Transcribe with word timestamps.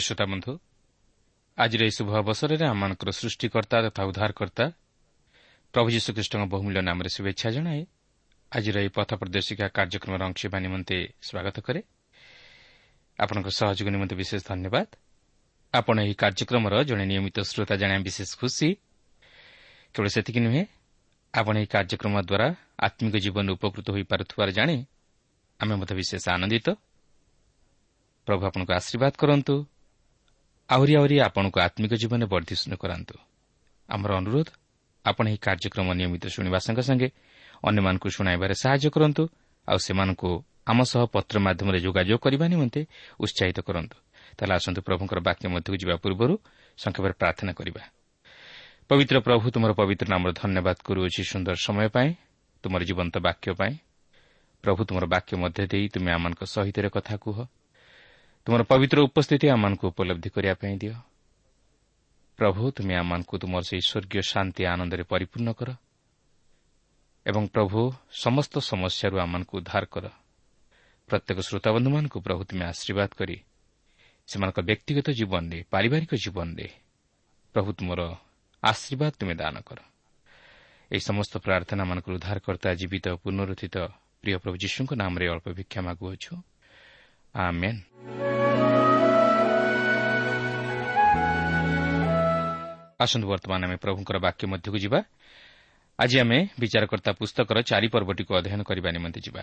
ପ୍ରିୟ 0.00 0.06
ଶ୍ରୋତା 0.06 0.24
ବନ୍ଧୁ 0.24 0.52
ଆଜିର 1.58 1.80
ଏହି 1.84 1.92
ଶୁଭ 1.92 2.10
ଅବସରରେ 2.16 2.64
ଆମମାନଙ୍କର 2.64 3.10
ସୃଷ୍ଟିକର୍ତ୍ତା 3.12 3.76
ତଥା 3.86 4.02
ଉଦ୍ଧାରକର୍ତ୍ତା 4.08 4.64
ପ୍ରଭୁ 5.74 5.88
ଯୀଶୁଖ୍ରୀଷ୍ଟଙ୍କ 5.94 6.44
ବହୁମୂଲ୍ୟ 6.52 6.80
ନାମରେ 6.80 7.08
ଶୁଭେଚ୍ଛା 7.16 7.48
ଜଣାଏ 7.50 7.82
ଆଜିର 8.52 8.76
ଏହି 8.80 8.90
ପଥ 8.96 9.10
ପ୍ରଦର୍ଶିକା 9.20 9.66
କାର୍ଯ୍ୟକ୍ରମର 9.76 10.20
ଅଂଶ 10.24 10.40
ହେବା 10.46 10.58
ନିମନ୍ତେ 10.64 10.96
ସ୍ୱାଗତ 11.20 11.56
କରେ। 11.66 11.80
ଆପଣଙ୍କ 13.18 13.48
ସହଯୋଗ 13.52 13.88
ନିମନ୍ତେ 13.94 14.14
ବିଶେଷ 14.16 14.40
ଧନ୍ୟବାଦ। 14.50 14.88
ଆପଣ 15.74 15.96
ଏହି 16.04 16.14
କାର୍ଯ୍ୟକ୍ରମର 16.22 16.74
ଜଣେ 16.88 17.04
ନିୟମିତ 17.04 17.36
ଶ୍ରୋତା 17.44 17.74
ଜାଣିବା 17.76 18.00
ବିଶେଷ 18.08 18.30
ଖୁସି। 18.40 18.68
କେବଳ 19.94 20.06
ସେତିକି 20.08 20.40
ନୁହେଁ 20.40 20.62
ଆପଣ 21.34 21.54
ଏହି 21.60 21.68
କାର୍ଯ୍ୟକ୍ରମ 21.74 22.14
ଦ୍ୱାରା 22.24 22.48
ଆତ୍ମିକ 22.86 23.14
ଜୀବନରେ 23.24 23.52
ଉପକୃତ 23.52 23.86
ହୋଇପାରୁଥିବାର 23.94 24.48
ଜାଣି 24.50 24.76
ଆମେ 25.60 25.74
ମଧ୍ୟ 25.76 25.92
ବିଶେଷ 25.94 26.24
ଆନନ୍ଦିତ। 26.34 26.68
ପ୍ରଭୁ 28.26 28.42
ଆପଣଙ୍କୁ 28.46 28.72
ଆଶୀର୍ବାଦ 28.72 29.12
କରନ୍ତୁ। 29.18 29.54
ଆହୁରି 30.70 30.92
ଆହୁରି 30.96 31.16
ଆପଣଙ୍କୁ 31.18 31.58
ଆତ୍ମିକ 31.60 31.92
ଜୀବନରେ 31.94 32.26
ବର୍ଦ୍ଧିଷ୍ଣୁ 32.26 32.74
କରାନ୍ତୁ। 32.76 33.14
ଆମର 33.88 34.10
ଅନୁରୋଧ 34.20 34.48
ଆପଣ 35.04 35.24
ଏହି 35.26 35.38
କାର୍ଯ୍ୟକ୍ରମ 35.46 35.88
ନିୟମିତ 35.98 36.24
ଶୁଣିବା 36.30 36.58
ସଙ୍ଗେ 36.66 36.82
ସଙ୍ଗେ 36.88 37.08
ଅନ୍ୟମାନଙ୍କୁ 37.68 38.08
ଶୁଣାଇବାରେ 38.16 38.54
ସାହାଯ୍ୟ 38.62 38.88
କରନ୍ତୁ 38.94 39.22
ଆଉ 39.68 39.78
ସେମାନଙ୍କୁ 39.78 40.30
ଆମ 40.70 40.78
ସହ 40.82 41.02
ପତ୍ର 41.14 41.34
ମାଧ୍ୟମରେ 41.46 41.78
ଯୋଗାଯୋଗ 41.80 42.18
କରିବା 42.18 42.46
ନିମନ୍ତେ 42.52 42.80
ଉତ୍ସାହିତ 43.20 43.58
କରନ୍ତୁ। 43.66 43.96
ତାହେଲେ 44.38 44.54
ଆସନ୍ତୁ 44.54 44.80
ପ୍ରଭୁଙ୍କର 44.86 45.18
ବାକ୍ୟ 45.28 45.44
ମଧ୍ୟକୁ 45.54 45.76
ଯିବା 45.82 45.94
ପୂର୍ବରୁ 46.04 46.34
ସଂକ୍ଷେପରେ 46.78 47.14
ପ୍ରାର୍ଥନା 47.20 47.52
କରିବା। 47.52 47.82
ପବିତ୍ର 48.88 49.16
ପ୍ରଭୁ 49.26 49.46
ତୁମର 49.50 49.70
ପବିତ୍ର 49.74 50.06
ନାମର 50.14 50.30
ଧନ୍ୟବାଦ 50.32 50.76
କରୁଅଛି 50.86 51.22
ସୁନ୍ଦର 51.22 51.56
ସମୟ 51.66 51.88
ପାଇଁ 51.94 52.10
ତୁମର 52.64 52.80
ଜୀବନ୍ତ 52.84 53.14
ବାକ୍ୟ 53.18 53.48
ପାଇଁ। 53.58 53.74
ପ୍ରଭୁ 54.64 54.80
ତୁମର 54.88 55.04
ବାକ୍ୟ 55.06 55.32
ମଧ୍ୟ 55.42 55.62
ଦେଇ 55.66 55.86
ତୁମେ 55.94 56.10
ଆମମାନଙ୍କ 56.12 56.42
ସହିତ 56.46 56.76
କଥା 56.96 57.14
କୁହ। 57.16 57.36
ତୁମର 58.50 58.64
ପବିତ୍ର 58.66 58.98
ଉପସ୍ଥିତି 59.06 59.46
ଆମମାନଙ୍କୁ 59.54 59.84
ଉପଲବ୍ଧି 59.94 60.28
କରିବା 60.34 60.54
ପାଇଁ 60.58 60.74
ଦିଅ। 60.82 60.94
ପ୍ରଭୁ 62.38 62.62
ତୁମେ 62.74 62.94
ଆମମାନଙ୍କୁ 63.02 63.34
ତୁମର 63.42 63.62
ସେହି 63.62 63.82
ସ୍ୱର୍ଗୀୟ 63.90 64.22
ଶାନ୍ତି 64.30 64.62
ଆନନ୍ଦରେ 64.66 65.04
ପରିପୂର୍ଣ୍ଣ 65.12 65.50
କର 65.54 65.70
ଏବଂ 67.26 67.42
ପ୍ରଭୁ 67.54 67.80
ସମସ୍ତ 68.24 68.54
ସମସ୍ୟାରୁ 68.70 69.16
ଆମମାନଙ୍କୁ 69.24 69.54
ଉଦ୍ଧାର 69.60 69.84
କର। 69.94 70.04
ପ୍ରତ୍ୟେକ 71.08 71.38
ଶ୍ରୋତାବନ୍ଧୁମାନଙ୍କୁ 71.46 72.18
ପ୍ରଭୁ 72.26 72.42
ତୁମେ 72.50 72.64
ଆଶୀର୍ବାଦ 72.72 73.10
କରି 73.20 73.36
ସେମାନଙ୍କ 74.28 74.58
ବ୍ୟକ୍ତିଗତ 74.68 75.08
ଜୀବନରେ 75.18 75.58
ପାରିବାରିକ 75.70 76.12
ଜୀବନରେ 76.24 76.66
ପ୍ରଭୁ 77.54 77.70
ତୁମର 77.78 78.00
ଆଶୀର୍ବାଦ 78.62 79.12
ତୁମେ 79.20 79.34
ଦାନ 79.42 79.54
କର। 79.62 79.78
ଏହି 80.90 81.02
ସମସ୍ତ 81.10 81.32
ପ୍ରାର୍ଥନାମାନଙ୍କର 81.46 82.12
ଉଦ୍ଧାରକର୍ତ୍ତା 82.18 82.70
ଜୀବିତ 82.80 83.06
ପୁନରୁତ୍ଥିତ 83.22 83.76
ପ୍ରିୟ 84.20 84.36
ପ୍ରଭୁ 84.42 84.56
ଯୀଶୁଙ୍କ 84.62 84.90
ନାମରେ 85.02 85.24
ଅଳ୍ପ 85.32 85.46
ଭିକ୍ଷା 85.54 85.80
ମାଗୁଅଛୁ। 85.86 86.32
ଆସନ୍ତୁ 93.00 93.26
ବର୍ତ୍ତମାନ 93.32 93.60
ଆମେ 93.64 93.76
ପ୍ରଭୁଙ୍କର 93.76 94.16
ବାକ୍ୟ 94.26 94.44
ମଧ୍ୟକୁ 94.52 94.78
ଯିବା। 94.84 95.00
ଆଜି 95.98 96.16
ଆମେ 96.20 96.38
ବିଚାରକର୍ତ୍ତା 96.60 97.10
ପୁସ୍ତକର 97.12 97.58
ଚାରିପର୍ବଟିକୁ 97.62 98.32
ଅଧ୍ୟୟନ 98.38 98.60
କରିବା 98.62 98.88
ନିମନ୍ତେ 98.96 99.20
ଯିବା। 99.26 99.42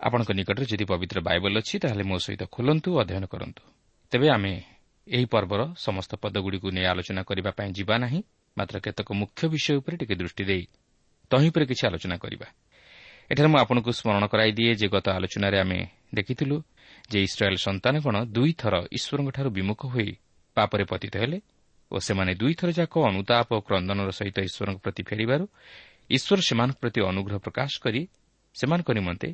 ଆପଣଙ୍କ 0.00 0.30
ନିକଟରେ 0.38 0.66
ଯଦି 0.66 0.84
ପବିତ୍ର 0.84 1.18
ବାଇବଲ 1.28 1.52
ଅଛି 1.60 1.74
ତାହେଲେ 1.82 2.04
ମୋ 2.10 2.16
ସହିତ 2.24 2.42
ଖୋଲନ୍ତୁ 2.54 2.90
ଅଧ୍ୟୟନ 3.00 3.24
କରନ୍ତୁ। 3.24 3.62
ତେବେ 4.12 4.28
ଆମେ 4.36 4.52
ଏହି 5.06 5.26
ପର୍ବର 5.28 5.60
ସମସ୍ତ 5.76 6.12
ପଦଗୁଡ଼ିକୁ 6.22 6.68
ନେଇ 6.76 6.86
ଆଲୋଚନା 6.92 7.22
କରିବା 7.28 7.50
ପାଇଁ 7.58 7.70
ଯିବା 7.72 7.94
ନାହିଁ 8.04 8.20
ମାତ୍ର 8.56 8.76
କେତେକ 8.84 9.08
ମୁଖ୍ୟ 9.12 9.42
ବିଷୟ 9.48 9.72
ଉପରେ 9.80 9.94
ଟିକେ 10.00 10.14
ଦୃଷ୍ଟି 10.14 10.44
ଦେଇ 10.44 10.64
ତହିଁ 11.30 11.48
ଉପରେ 11.48 11.64
କିଛି 11.70 11.82
ଆଲୋଚନା 11.88 12.16
କରିବା। 12.16 12.46
ଏଠାରେ 13.30 13.48
ମୁଁ 13.48 13.58
ଆପଣଙ୍କୁ 13.64 13.90
ସ୍କରଣ 13.98 14.24
କରାଇଦିଏ 14.32 14.72
ଯେ 14.80 14.86
ଗତ 14.88 15.06
ଆଲୋଚନାରେ 15.16 15.58
ଆମେ 15.60 15.80
ଦେଖିଥିଲୁ 16.14 16.56
ଯେ 17.10 17.18
ଇସ୍ରାଏଲ୍ 17.28 17.58
ସନ୍ତାନଗଣ 17.66 18.16
ଦୁଇଥର 18.36 18.74
ଈଶ୍ୱରଙ୍କଠାରୁ 18.96 19.48
ବିମୁଖ 19.50 19.80
ହୋଇ 19.86 20.10
ପାପରେ 20.56 20.84
ପତିତ 20.84 21.14
ହେଲେ। 21.16 21.38
ଓ 21.94 21.96
ସେମାନେ 22.06 22.32
ଦୁଇଥର 22.40 22.70
ଯାକ 22.74 22.94
ଅନୁତାପ 23.10 23.48
ଓ 23.54 23.60
କ୍ରନ୍ଦନର 23.66 24.10
ସହିତ 24.18 24.38
ଈଶ୍ୱରଙ୍କ 24.48 24.78
ପ୍ରତି 24.84 25.02
ଫେରିବାରୁ 25.08 25.44
ଈଶ୍ୱର 26.10 26.38
ସେମାନଙ୍କ 26.48 26.76
ପ୍ରତି 26.82 27.00
ଅନୁଗ୍ରହ 27.10 27.38
ପ୍ରକାଶ 27.46 27.72
କରି 27.84 28.02
ସେମାନଙ୍କ 28.56 28.88
ନିମନ୍ତେ 28.98 29.28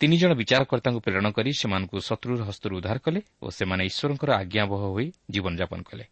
ତିନି 0.00 0.16
ଜଣ 0.20 0.30
ବିଚାରକର୍ତ୍ତାଙ୍କୁ 0.40 1.00
ପ୍ରେରଣ 1.06 1.26
କରି 1.36 1.50
ସେମାନଙ୍କୁ 1.60 1.96
ଶତ୍ରୁର 2.08 2.40
ହସ୍ତରୁ 2.48 2.72
ଉଦ୍ଧାର 2.78 2.98
କଲେ 3.06 3.20
ଓ 3.42 3.46
ସେମାନେ 3.58 3.82
ଈଶ୍ୱରଙ୍କର 3.90 4.30
ଆଜ୍ଞାବହ 4.40 4.80
ହୋଇ 4.92 5.06
ଜୀବନଯାପନ 5.32 5.80
କଲେ। 5.90 6.04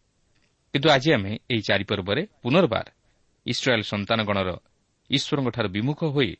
କିନ୍ତୁ 0.73 0.87
ଆଜି 0.95 1.09
ଆମେ 1.17 1.31
ଏହି 1.51 1.61
ଚାରିପର୍ବରେ 1.69 2.21
ପୁନର୍ବାର 2.43 2.87
ଇସ୍ରାଏଲ୍ 3.45 3.85
ସନ୍ତାନଗଣର 3.91 4.49
ଈଶ୍ୱରଙ୍କଠାରୁ 5.09 5.69
ବିମୁଖ 5.75 5.99
ହୋଇ 6.15 6.31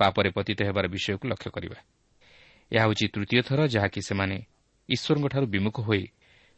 ପାପରେ 0.00 0.28
ପତିତ 0.36 0.58
ହେବାର 0.68 0.86
ବିଷୟକୁ 0.94 1.24
ଲକ୍ଷ୍ୟ 1.32 1.50
କରିବା। 1.56 1.78
ଏହା 2.72 2.82
ହେଉଛି 2.84 3.06
ତୃତୀୟ 3.14 3.40
ଥର 3.48 3.60
ଯାହାକି 3.74 4.00
ସେମାନେ 4.08 4.36
ଈଶ୍ୱରଙ୍କଠାରୁ 4.88 5.46
ବିମୁଖ 5.54 5.76
ହୋଇ 5.88 6.04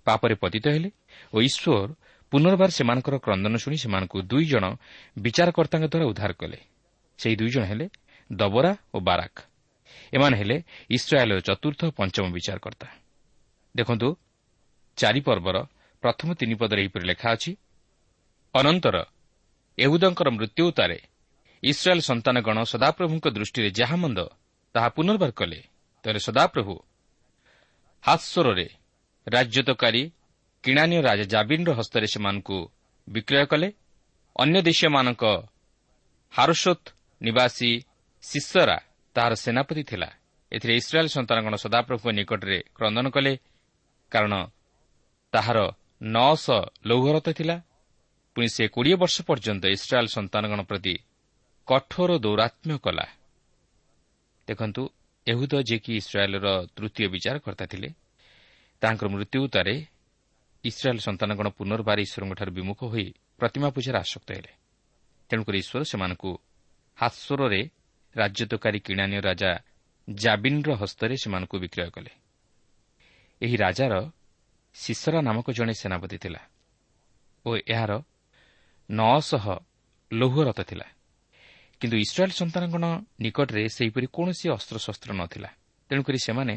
ପାପରେ 0.06 0.35
ପତିତ 0.43 0.64
ହେଲେ 0.75 0.91
ଓ 1.35 1.37
ଈଶ୍ୱର 1.49 1.91
ପୁନର୍ବାର 2.32 2.70
ସେମାନଙ୍କର 2.79 3.14
କ୍ରନ୍ଦନ 3.25 3.55
ଶୁଣି 3.62 3.76
ସେମାନଙ୍କୁ 3.85 4.19
ଦୁଇ 4.31 4.44
ଜଣ 4.53 4.64
ବିଚାରକର୍ତ୍ତାଙ୍କ 5.25 5.85
ଦ୍ୱାରା 5.93 6.06
ଉଦ୍ଧାର 6.11 6.32
କଲେ। 6.41 6.58
ସେହି 7.19 7.35
ଦୁଇ 7.41 7.50
ଜଣ 7.55 7.64
ହେଲେ 7.70 7.87
ଦବରା 8.31 8.73
ଓ 8.94 8.99
ବାରାକ୍। 9.08 9.38
ଏମାନେ 10.12 10.35
ହେଲେ 10.41 10.56
ଇସ୍ରାଏଲ୍ର 10.97 11.38
ଚତୁର୍ଥ 11.49 11.81
ପଞ୍ଚମ 11.99 12.25
ବିଚାରକର୍ତ୍ତା। 12.37 12.88
ଦେଖନ୍ତୁ 13.75 14.08
ଚାରିପର୍ବର 14.99 15.56
ପ୍ରଥମ 16.03 16.29
ତିନି 16.41 16.55
ପଦରେ 16.61 16.81
ଏହିପରି 16.82 17.05
ଲେଖା 17.11 17.29
ଅଛି 17.37 17.50
ଅନନ୍ତର 18.55 18.97
ଏହୁଦଙ୍କର 19.79 20.29
ମୃତ୍ୟୁ 20.37 20.62
ଉତ୍ତାରେ 20.70 20.99
ଇସ୍ରାଏଲ୍ 21.62 22.06
ସନ୍ତାନଗଣ 22.11 22.56
ସଦାପ୍ରଭୁଙ୍କ 22.73 23.26
ଦୃଷ୍ଟିରେ 23.37 23.70
ଯାହା 23.79 23.97
ମନ୍ଦ 24.03 24.19
ତାହା 24.75 24.88
ପୁନର୍ବାର 24.97 25.31
କଲେ। 25.41 25.61
ତେବେ 26.05 26.20
ସଦାପ୍ରଭୁ 26.26 26.75
ହାସ୍ୱରରେ 28.05 28.67
ରାଜ୍ୟତକାରୀ 29.26 30.02
କିଣାନୀୟ 30.64 30.99
ରାଜା 31.02 31.25
ଜାବିନ୍ର 31.25 31.70
ହସ୍ତରେ 31.78 32.06
ସେମାନଙ୍କୁ 32.06 32.58
ବିକ୍ରୟ 33.08 33.44
କଲେ। 33.46 33.69
ଅନ୍ୟ 34.37 34.58
ଦେଶୀୟମାନଙ୍କ 34.69 35.25
ହାରୁସୋତ୍ 36.34 36.87
ନିବାସୀ 37.20 37.70
ଶିଶରା 38.23 38.76
ତାହାର 39.17 39.32
ସେନାପତି 39.34 39.82
ଥିଲା। 39.82 40.08
ଏଥିରେ 40.52 40.73
ଇସ୍ରାଏଲ୍ 40.76 41.11
ସନ୍ତାନଗଣ 41.17 41.55
ସଦାପ୍ରଭୁଙ୍କ 41.64 42.12
ନିକଟରେ 42.19 42.58
କ୍ରନ୍ଦନ 42.76 43.06
କଲେ। 43.11 43.32
କାରଣ 44.12 44.34
ତାହାର 45.32 45.58
ନଅଶହ 46.14 46.61
ଲୌହରଥ 46.84 47.26
ଥିଲା। 47.38 47.56
ପୁଣି 48.37 48.49
ସେ 48.49 48.64
କୋଡ଼ିଏ 48.69 48.96
ବର୍ଷ 49.02 49.17
ପର୍ଯ୍ୟନ୍ତ 49.29 49.64
ଇସ୍ରାଏଲ୍ 49.76 50.11
ସନ୍ତାନଗଣ 50.17 50.61
ପ୍ରତି 50.62 50.94
କଠୋର 51.69 52.11
ଦୌରାତ୍ମ୍ୟ 52.19 52.76
କଲା। 52.79 53.06
ଦେଖନ୍ତୁ 54.49 54.82
ଏହୁଦ 55.26 55.52
ଯିଏକି 55.69 55.93
ଇସ୍ରାଏଲ୍ର 55.96 56.46
ତୃତୀୟ 56.76 57.06
ବିଚାରକର୍ତ୍ତା 57.14 57.67
ଥିଲେ 57.67 57.88
ତାଙ୍କର 58.82 59.06
ମୃତ୍ୟୁ 59.08 59.38
ଉତ୍ତାରେ 59.46 59.75
ଇସ୍ରାଏଲ୍ 60.64 61.00
ସନ୍ତାନଗଣ 61.06 61.46
ପୁନର୍ବାର 61.58 61.99
ଈଶ୍ୱରଙ୍କଠାରୁ 62.06 62.50
ବିମୁଖ 62.58 62.81
ହୋଇ 62.93 63.06
ପ୍ରତିମା 63.38 63.69
ପୂଜାରେ 63.75 63.99
ଆସକ୍ତ 64.05 64.28
ହେଲେ। 64.37 64.52
ତେଣୁକରି 65.31 65.58
ଈଶ୍ୱର 65.58 65.82
ସେମାନଙ୍କୁ 65.90 66.31
ହାସ୍ୱରରେ 66.99 67.61
ରାଜ୍ୟତକାରୀ 68.17 68.78
କିଣାନୀୟ 68.87 69.20
ରାଜା 69.28 69.50
ଜାବିନ୍ର 70.08 70.69
ହସ୍ତରେ 70.81 71.14
ସେମାନଙ୍କୁ 71.23 71.56
ବିକ୍ରୟ 71.64 71.90
କଲେ। 71.90 72.12
ଏହି 73.40 73.56
ରାଜାର 73.56 73.94
ଶିଶରା 74.75 75.20
ନାମକ 75.20 75.46
ଜଣେ 75.58 75.75
ସେନାପତି 75.81 76.19
ଥିଲା 76.25 76.40
ଓ 77.44 77.50
ଏହାର 77.75 77.93
ନଅଶହ 78.90 79.44
ଲୌହରଥ 80.11 80.61
ଥିଲା। 80.70 80.87
କିନ୍ତୁ 81.81 81.96
ଇସ୍ରାଏଲ୍ 81.96 82.34
ସନ୍ତାନଗଣ 82.40 82.84
ନିକଟରେ 83.20 83.62
ସେହିପରି 83.69 84.06
କୌଣସି 84.17 84.46
ଅସ୍ତ୍ରଶସ୍ତ୍ର 84.56 85.11
ନ 85.12 85.22
ଥିଲା 85.32 85.50
ତେଣୁକରି 85.90 86.19
ସେମାନେ 86.19 86.55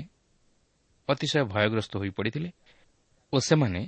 ଅତିଶୟ 1.09 1.43
ଭୟଗ୍ରସ୍ତ 1.43 1.93
ହୋଇପଡ଼ିଥିଲେ 1.97 2.49
ଓ 3.33 3.37
ସେମାନେ 3.39 3.81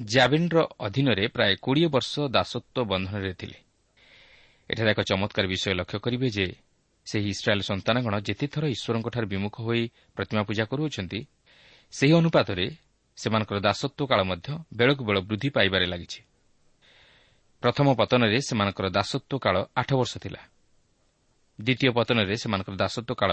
ଜାବିନ୍ର 0.00 0.56
ଅଧୀନରେ 0.80 1.24
ପ୍ରାୟ 1.28 1.52
କୋଡ଼ିଏ 1.56 1.88
ବର୍ଷ 1.88 2.12
ଦାସତ୍ୱ 2.30 2.88
ବନ୍ଧନରେ 2.90 3.32
ଥିଲେ। 3.34 3.58
ଏଠାରେ 4.70 4.90
ଏକ 4.90 5.00
ଚମତ୍କାର 5.00 5.44
ବିଷୟ 5.46 5.70
ଲକ୍ଷ୍ୟ 5.74 5.98
କରିବେ 5.98 6.28
ଯେ 6.30 6.46
ସେହି 7.06 7.28
ଇସ୍ରାଏଲ୍ 7.28 7.62
ସନ୍ତାନଗଣ 7.62 8.14
ଯେତେଥର 8.20 8.64
ଈଶ୍ୱରଙ୍କଠାରେ 8.74 9.26
ବିମୁଖ 9.26 9.56
ହୋଇ 9.60 9.82
ପ୍ରତିମା 10.16 10.42
ପୂଜା 10.42 10.64
କରୁଅଛନ୍ତି 10.64 11.20
ସେହି 11.92 12.12
ଅନୁପାତରେ 12.12 12.66
ସେମାନଙ୍କର 13.16 13.58
ଦାସତ୍ୱ 13.60 14.08
କାଳ 14.10 14.20
ମଧ୍ୟ 14.22 14.48
ବେଳକୁ 14.76 15.02
ବେଳ 15.04 15.18
ବୃଦ୍ଧି 15.20 15.48
ପାଇବାରେ 15.50 15.86
ଲାଗିଛି। 15.86 16.20
ପ୍ରଥମ 17.62 17.86
ପତନରେ 17.94 18.38
ସେମାନଙ୍କର 18.40 18.86
ଦାସତ୍ୱ 18.88 19.38
କାଳ 19.38 19.56
ଆଠ 19.76 19.90
ବର୍ଷ 19.94 20.14
ଥିଲା। 20.18 20.40
ଦ୍ୱିତୀୟ 21.58 21.90
ପତନରେ 21.90 22.34
ସେମାନଙ୍କର 22.36 22.74
ଦାସତ୍ୱ 22.76 23.18
କାଳ 23.20 23.30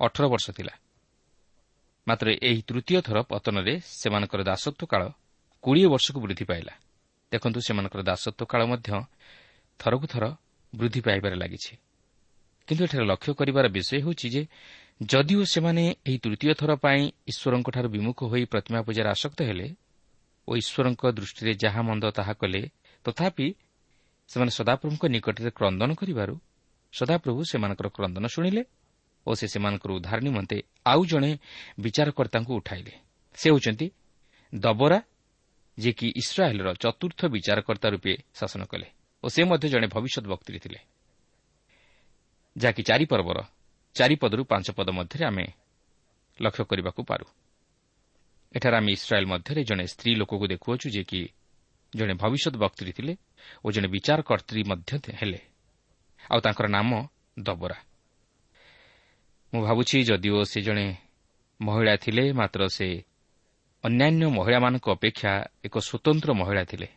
ଅଠର 0.00 0.24
ବର୍ଷ 0.28 0.46
ଥିଲା। 0.50 0.74
ମାତ୍ର 2.06 2.26
ଏହି 2.48 2.60
ତୃତୀୟ 2.68 2.98
ଥର 3.06 3.16
ପତନରେ 3.30 3.74
ସେମାନଙ୍କର 4.00 4.40
ଦାସତ୍ୱ 4.50 4.90
କାଳ 4.92 5.02
କୋଡ଼ିଏ 5.64 5.88
ବର୍ଷକୁ 5.92 6.18
ବୃଦ୍ଧି 6.24 6.44
ପାଇଲା। 6.50 6.74
ଦେଖନ୍ତୁ 7.32 7.58
ସେମାନଙ୍କର 7.66 8.00
ଦାସତ୍ୱ 8.10 8.48
କାଳ 8.50 8.60
ମଧ୍ୟ 8.70 8.90
ଥରକୁ 9.80 10.06
ଥର 10.12 10.24
ବୃଦ୍ଧି 10.72 11.00
ପାଇବାରେ 11.06 11.36
ଲାଗିଛି। 11.42 11.72
କିନ୍ତୁ 12.68 12.82
ଏଠାରେ 12.86 13.04
ଲକ୍ଷ୍ୟ 13.12 13.32
କରିବାର 13.38 13.66
ବିଷୟ 13.68 13.92
ହେଉଛି 14.04 14.26
ଯେ 14.34 14.42
ଯଦିଓ 15.02 15.42
ସେମାନେ 15.44 15.84
ଏହି 16.08 16.18
ତୃତୀୟ 16.24 16.52
ଥର 16.60 16.70
ପାଇଁ 16.84 17.02
ଈଶ୍ୱରଙ୍କଠାରୁ 17.30 17.88
ବିମୁଖ 17.88 18.18
ହୋଇ 18.30 18.44
ପ୍ରତିମା 18.52 18.80
ପୂଜାରେ 18.86 19.08
ଆସକ୍ତ 19.08 19.40
ହେଲେ 19.48 19.66
ଓ 20.48 20.50
ଈଶ୍ୱରଙ୍କ 20.56 21.02
ଦୃଷ୍ଟିରେ 21.18 21.52
ଯାହା 21.62 21.80
ମନ୍ଦ 21.88 22.04
ତାହା 22.18 22.32
କଲେ 22.40 22.62
ତଥାପି 23.04 23.46
ସେମାନେ 24.30 24.50
ସଦାପ୍ରଭୁଙ୍କ 24.58 25.04
ନିକଟରେ 25.14 25.50
କ୍ରନ୍ଦନ 25.58 25.90
କରିବାରୁ 25.94 26.34
ସଦାପ୍ରଭୁ 26.92 27.40
ସେମାନଙ୍କର 27.50 27.88
କ୍ରନ୍ଦନ 27.88 28.24
ଶୁଣିଲେ 28.26 28.62
ଓ 29.26 29.30
ସେ 29.34 29.46
ସେମାନଙ୍କର 29.46 29.90
ଉଦ୍ଧାର 29.92 30.18
ନିମନ୍ତେ 30.20 30.56
ଆଉ 30.86 31.02
ଜଣେ 31.04 31.30
ବିଚାରକର୍ତ୍ତାଙ୍କୁ 31.80 32.52
ଉଠାଇଲେ। 32.56 32.92
ସେ 33.34 33.46
ହେଉଛନ୍ତି 33.50 33.86
ଦବରା 34.54 34.98
ଯିଏକି 35.78 36.06
ଇସ୍ରାଏଲ୍ର 36.16 36.68
ଚତୁର୍ଥ 36.74 37.20
ବିଚାରକର୍ତ୍ତା 37.26 37.88
ରୂପେ 37.88 38.12
ଶାସନ 38.34 38.62
କଲେ 38.64 38.88
ଓ 39.24 39.26
ସେ 39.28 39.40
ମଧ୍ୟ 39.44 39.66
ଜଣେ 39.68 39.86
ଭବିଷ୍ୟତ 39.86 40.24
ବକ୍ତି 40.32 40.58
ଥିଲେ। 40.58 40.80
ଯାହାକି 42.56 42.82
ଚାରିପର୍ବର 42.82 43.38
ଚାରିପଦରୁ 43.96 44.42
ପାଞ୍ଚ 44.44 44.66
ପଦ 44.76 44.88
ମଧ୍ୟରେ 44.90 45.24
ଆମେ 45.24 45.46
ଲକ୍ଷ୍ୟ 46.40 46.64
କରିବାକୁ 46.64 47.02
ପାରୁ। 47.02 47.26
ଏଠାରେ 48.54 48.76
ଆମେ 48.76 48.90
ଇସ୍ରାଏଲ୍ 48.92 49.26
ମଧ୍ୟରେ 49.26 49.60
ଜଣେ 49.64 49.84
ସ୍ତ୍ରୀ 49.86 50.10
ଲୋକକୁ 50.14 50.44
ଦେଖୁଅଛୁ 50.46 50.86
ଯିଏକି 50.94 51.20
ଜଣେ 51.92 52.14
ଭବିଷ୍ୟତ 52.14 52.54
ବକ୍ତି 52.56 52.92
ଥିଲେ 52.92 53.14
ଓ 53.64 53.66
ଜଣେ 53.70 53.88
ବିଚାରକର୍ତ୍ରୀ 53.88 54.62
ମଧ୍ୟ 54.62 54.92
ହେଲେ। 55.20 55.40
ଆଉ 56.30 56.40
ତାଙ୍କର 56.40 56.66
ନାମ 56.68 56.90
ଦବରା। 57.38 57.78
ମୁଁ 59.54 59.62
ଭାବୁଛି 59.62 60.02
ଯଦିଓ 60.02 60.44
ସେ 60.44 60.60
ଜଣେ 60.60 60.94
ମହିଳା 61.60 61.96
ଥିଲେ 61.96 62.32
ମାତ୍ର 62.32 62.68
ସେ 62.68 63.04
ଅନ୍ୟାନ୍ୟ 63.84 64.26
ମହିଳାମାନଙ୍କ 64.28 64.86
ଅପେକ୍ଷା 64.90 65.32
ଏକ 65.64 65.78
ସ୍ୱତନ୍ତ୍ର 65.78 66.30
ମହିଳା 66.34 66.64
ଥିଲେ। 66.64 66.88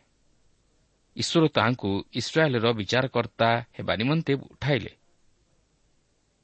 ଈଶ୍ୱର 1.16 1.48
ତାହାଙ୍କୁ 1.48 1.90
ଇସ୍ରାଏଲ୍ର 2.12 2.72
ବିଚାରକର୍ତ୍ତା 2.72 3.48
ହେବା 3.78 3.94
ନିମନ୍ତେ 3.96 4.32
ଉଠାଇଲେ। 4.34 4.92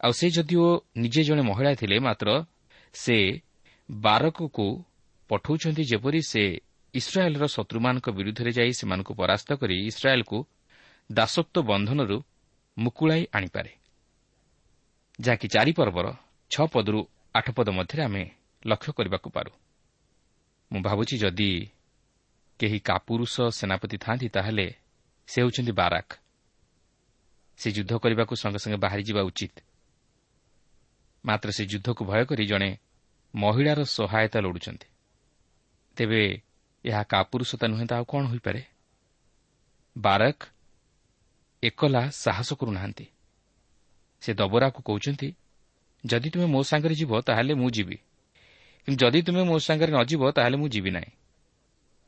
ଆଉ 0.00 0.12
ସେ 0.12 0.30
ଯଦିଓ 0.30 0.66
ନିଜେ 0.96 1.22
ଜଣେ 1.22 1.42
ମହିଳା 1.42 1.74
ଥିଲେ 1.74 1.98
ମାତ୍ର 1.98 2.44
ସେ 2.94 3.40
ବାରକକୁ 3.90 4.84
ପଠାଉଛନ୍ତି 5.28 5.84
ଯେପରି 5.84 6.22
ସେ 6.22 6.60
ଇସ୍ରାଏଲ୍ର 6.94 7.44
ଶତ୍ରୁମାନଙ୍କ 7.46 8.06
ବିରୁଦ୍ଧରେ 8.10 8.50
ଯାଇ 8.52 8.72
ସେମାନଙ୍କୁ 8.72 9.14
ପରାସ୍ତ 9.14 9.48
କରି 9.52 9.76
ଇସ୍ରାଏଲ୍କୁ 9.86 10.46
ଦାସତ୍ୱ 11.12 11.62
ବନ୍ଧନରୁ 11.62 12.18
ମୁକୁଳାଇ 12.78 13.26
ଆଣିପାରେ। 13.32 13.75
ଯାହାକି 15.20 15.48
ଚାରିପର୍ବର 15.48 16.06
ଛଅ 16.50 16.66
ପଦରୁ 16.66 17.08
ଆଠ 17.34 17.50
ପଦ 17.50 17.68
ମଧ୍ୟରେ 17.70 18.02
ଆମେ 18.02 18.30
ଲକ୍ଷ୍ୟ 18.66 18.92
କରିବାକୁ 18.92 19.30
ପାରୁ। 19.30 19.50
ମୁଁ 20.72 20.80
ଭାବୁଛି 20.82 21.18
ଯଦି 21.18 21.70
କେହି 22.60 22.78
କାପୁରୁଷ 22.78 23.40
ସେନାପତି 23.40 23.96
ଥାନ୍ତି 23.98 24.28
ତାହେଲେ 24.28 24.74
ସେ 25.26 25.42
ହେଉଛନ୍ତି 25.42 25.72
ବାରାକ। 25.72 26.12
ସେ 27.58 27.72
ଯୁଦ୍ଧ 27.72 27.92
କରିବାକୁ 27.96 28.36
ସଙ୍ଗେ 28.36 28.58
ସଙ୍ଗେ 28.58 28.76
ବାହାରିଯିବା 28.76 29.22
ଉଚିତ। 29.22 29.54
ମାତ୍ର 31.24 31.50
ସେ 31.50 31.64
ଯୁଦ୍ଧକୁ 31.66 32.04
ଭୟ 32.04 32.24
କରି 32.24 32.46
ଜଣେ 32.46 32.78
ମହିଳାର 33.34 33.84
ସହାୟତା 33.84 34.40
ଲୋଡ଼ୁଛନ୍ତି। 34.40 34.86
ତେବେ 35.96 36.42
ଏହା 36.84 37.02
କାପୁରୁଷତା 37.02 37.66
ନୁହେଁ 37.66 37.86
ତ 37.86 37.92
ଆଉ 37.92 38.04
କ'ଣ 38.04 38.24
ହୋଇପାରେ? 38.26 38.62
ବାରକ 39.98 40.38
ଏକଲା 41.62 42.10
ସାହସ 42.10 42.52
କରୁନାହାନ୍ତି। 42.52 43.06
ସେ 44.26 44.34
ଦବରାକୁ 44.34 44.82
କହୁଛନ୍ତି 44.82 45.34
ଯଦି 46.06 46.30
ତୁମେ 46.30 46.46
ମୋ 46.46 46.62
ସାଙ୍ଗରେ 46.62 46.94
ଯିବ 46.94 47.20
ତାହେଲେ 47.20 47.54
ମୁଁ 47.54 47.70
ଯିବି। 47.70 47.96
କିନ୍ତୁ 48.86 49.04
ଯଦି 49.04 49.22
ତୁମେ 49.22 49.42
ମୋ 49.42 49.58
ସାଙ୍ଗରେ 49.58 49.92
ନ 49.92 50.04
ଯିବ 50.04 50.30
ତାହେଲେ 50.30 50.56
ମୁଁ 50.56 50.68
ଯିବି 50.68 50.90
ନାହିଁ। 50.90 51.10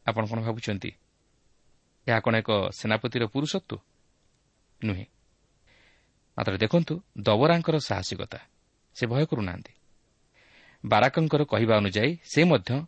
ଆପଣ 0.07 0.27
କ'ଣ 0.27 0.39
ଭାବୁଛନ୍ତି? 0.41 0.91
ଏହା 2.09 2.21
କ'ଣ 2.21 2.35
ଏକ 2.35 2.51
ସେନାପତିର 2.71 3.27
ପୁରୁଷତ୍ୱ? 3.27 3.79
ନୁହେଁ। 4.85 5.05
ମାତ୍ର 6.39 6.57
ଦେଖନ୍ତୁ 6.57 7.03
ଦବରାଙ୍କର 7.19 7.77
ସାହସିକତା 7.79 8.39
ସେ 8.95 9.07
ଭୟ 9.07 9.25
କରୁନାହାନ୍ତି। 9.27 9.73
ବାରାକଙ୍କର 10.87 11.45
କହିବା 11.45 11.77
ଅନୁଯାୟୀ 11.77 12.19
ସେ 12.25 12.45
ମଧ୍ୟ 12.45 12.87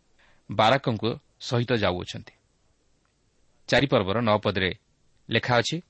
ବାରାକଙ୍କ 0.50 1.04
ସହିତ 1.40 1.70
ଯାଉଅଛନ୍ତି। 1.72 2.32
ଚାରିପର୍ବର 3.68 4.20
ନଅ 4.20 4.38
ପଦରେ 4.38 4.74
ଲେଖା 5.30 5.54
ଅଛି 5.58 5.82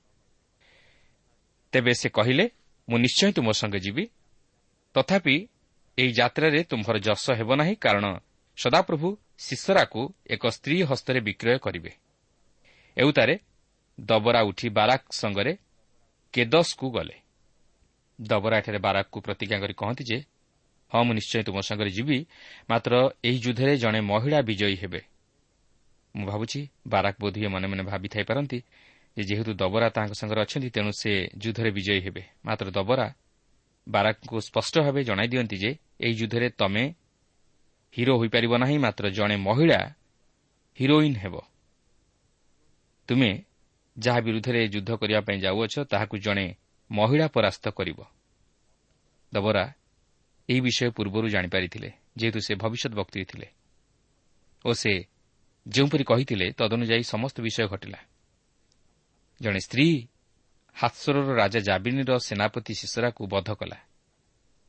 ତେବେ 1.71 1.93
ସେ 1.93 2.09
କହିଲେ 2.09 2.49
ମୁଁ 2.91 2.97
ନିଶ୍ଚୟ 2.97 3.31
ତୁମ 3.31 3.47
ସଙ୍ଗେ 3.51 3.79
ଯିବି। 3.79 4.03
ତଥାପି 4.95 5.35
ଏହି 5.97 6.11
ଯାତ୍ରାରେ 6.11 6.63
ତୁମ୍ଭର 6.63 6.95
ଯଶ 6.99 7.25
ହେବ 7.31 7.49
ନାହିଁ 7.55 7.75
କାରଣ 7.75 8.05
ସଦାପ୍ରଭୁ 8.57 9.17
ଶିଶରାକୁ 9.37 10.01
ଏକ 10.29 10.43
ସ୍ତ୍ରୀ 10.47 10.77
ହସ୍ତରେ 10.83 11.19
ବିକ୍ରୟ 11.19 11.57
କରିବେ। 11.57 11.91
ଏଉତାରେ 12.97 13.35
ଦବରା 13.99 14.41
ଉଠି 14.41 14.69
ବାରାକ 14.69 15.01
ସଙ୍ଗରେ 15.11 15.57
କେଦସ୍କୁ 16.33 16.87
ଗଲେ। 16.91 17.15
ଦବରା 18.21 18.57
ଏଠାରେ 18.57 18.77
ବାରାକକୁ 18.77 19.17
ପ୍ରତିଜ୍ଞା 19.21 19.57
କରି 19.59 19.73
କହନ୍ତି 19.73 20.03
ଯେ 20.03 20.17
ହଁ 20.91 21.03
ମୁଁ 21.03 21.13
ନିଶ୍ଚୟ 21.13 21.43
ତୁମ 21.43 21.57
ସାଙ୍ଗରେ 21.61 21.89
ଯିବି 21.89 22.17
ମାତ୍ର 22.69 22.93
ଏହି 23.23 23.39
ଯୁଦ୍ଧରେ 23.39 23.73
ଜଣେ 23.77 23.99
ମହିଳା 24.01 24.39
ବିଜୟୀ 24.41 24.75
ହେବେ। 24.75 25.01
ମୁଁ 26.15 26.25
ଭାବୁଛି 26.27 26.59
ବାରାକ 26.87 27.15
ବୋଧହୁଏ 27.19 27.47
ମନେ 27.47 27.67
ମନେ 27.67 27.83
ଭାବିଥାଇପାରନ୍ତି 27.83 28.59
ଯେହେତୁ 29.17 29.51
ଦବରା 29.53 29.89
ତାଙ୍କ 29.89 30.13
ସାଙ୍ଗରେ 30.13 30.41
ଅଛନ୍ତି 30.41 30.69
ତେଣୁ 30.69 30.91
ସେ 30.91 31.11
ଯୁଦ୍ଧରେ 31.37 31.71
ବିଜୟୀ 31.71 32.01
ହେବେ। 32.01 32.23
ମାତ୍ର 32.45 32.67
ଦବରା 32.71 33.07
ବାରାକଙ୍କୁ 33.87 34.37
ସ୍ପଷ୍ଟ 34.41 34.73
ଭାବେ 34.81 35.01
ଜଣାଇ 35.03 35.27
ଦିଅନ୍ତି 35.27 35.57
ଯେ 35.57 35.71
ଏହି 35.99 36.13
ଯୁଦ୍ଧରେ 36.13 36.47
ତମେ 36.49 36.83
ହିରୋ 37.93 38.13
ହୋଇପାରିବ 38.17 38.53
ନାହିଁ 38.57 38.77
ମାତ୍ର 38.77 39.05
ଜଣେ 39.09 39.35
ମହିଳା 39.37 39.79
ହିରୋଇନ୍ 40.79 41.17
ହେବ। 41.17 41.35
ତୁମେ 43.07 43.31
ଯାହା 43.99 44.19
ବିରୁଦ୍ଧରେ 44.19 44.61
ଯୁଦ୍ଧ 44.67 44.89
କରିବା 44.95 45.21
ପାଇଁ 45.21 45.37
ଯାଉଅଛ 45.39 45.75
ତାହାକୁ 45.83 46.15
ଜଣେ 46.17 46.45
ମହିଳା 46.91 47.27
ପରାସ୍ତ 47.27 47.65
କରିବ। 47.69 47.99
ଦବରା 49.33 49.65
ଏହି 50.49 50.61
ବିଷୟ 50.61 50.89
ପୂର୍ବରୁ 50.91 51.27
ଜାଣିପାରିଥିଲେ 51.29 51.89
ଯେହେତୁ 52.17 52.39
ସେ 52.39 52.53
ଭବିଷ୍ୟତ 52.55 52.93
ବକ୍ତି 52.95 53.25
ଥିଲେ। 53.25 53.47
ଓ 54.65 54.69
ସେ 54.73 54.93
ଯେଉଁପରି 55.67 56.03
କହିଥିଲେ 56.03 56.45
ତଦନୁଯାୟୀ 56.51 57.03
ସମସ୍ତ 57.03 57.37
ବିଷୟ 57.41 57.67
ଘଟିଲା। 57.67 57.99
ଜଣେ 59.41 59.59
ସ୍ତ୍ରୀ 59.59 60.07
ହାତ୍ସରର 60.75 61.35
ରାଜା 61.35 61.59
ଜାବିନୀର 61.59 62.17
ସେନାପତି 62.17 62.73
ଶିଶରାକୁ 62.73 63.27
ବଧ 63.27 63.49
କଲା। 63.53 63.77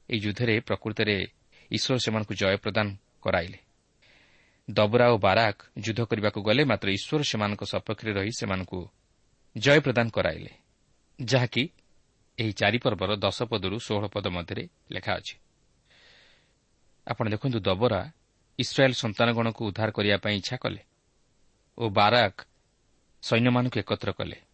ଏହି 0.09 0.21
ଯୁଦ୍ଧରେ 0.21 0.61
ପ୍ରକୃତରେ 0.61 1.17
ଈଶ୍ୱର 1.71 1.99
ସେମାନଙ୍କୁ 1.99 2.35
ଜୟ 2.35 2.57
ପ୍ରଦାନ 2.57 2.87
କରାଇଲେ। 3.21 3.59
ଦବରା 4.71 5.07
ଓ 5.11 5.19
ବାରାକ 5.19 5.57
ଯୁଦ୍ଧ 5.79 6.01
କରିବାକୁ 6.01 6.43
ଗଲେ 6.43 6.65
ମାତ୍ର 6.65 6.89
ଈଶ୍ୱର 6.89 7.23
ସେମାନଙ୍କ 7.23 7.63
ସପକ୍ଷରେ 7.65 8.13
ରହି 8.13 8.33
ସେମାନଙ୍କୁ 8.39 8.81
ଜୟ 9.57 9.81
ପ୍ରଦାନ 9.81 10.07
କରାଇଲେ। 10.09 10.53
ଯାହାକି 11.23 11.63
ଏହି 12.39 12.53
ଚାରିପର୍ବର 12.53 13.17
ଦଶ 13.17 13.43
ପଦରୁ 13.43 13.77
ଷୋହଳ 13.79 14.05
ପଦ 14.09 14.27
ମଧ୍ୟରେ 14.27 14.69
ଲେଖା 14.93 15.13
ଅଛି। 15.13 15.37
ଆପଣ 17.07 17.25
ଦେଖନ୍ତୁ 17.29 17.59
ଦବରା 17.61 18.13
ଇସ୍ରାଏଲ୍ 18.59 18.95
ସନ୍ତାନଗଣକୁ 18.95 19.61
ଉଦ୍ଧାର 19.67 19.91
କରିବା 19.91 20.17
ପାଇଁ 20.17 20.35
ଇଚ୍ଛା 20.37 20.57
କଲେ 20.57 20.83
ଓ 21.79 21.85
ବାରାକ 21.89 22.37
ସୈନ୍ୟମାନଙ୍କୁ 23.23 23.79
ଏକତ୍ର 23.81 24.13
କଲେ। 24.13 24.52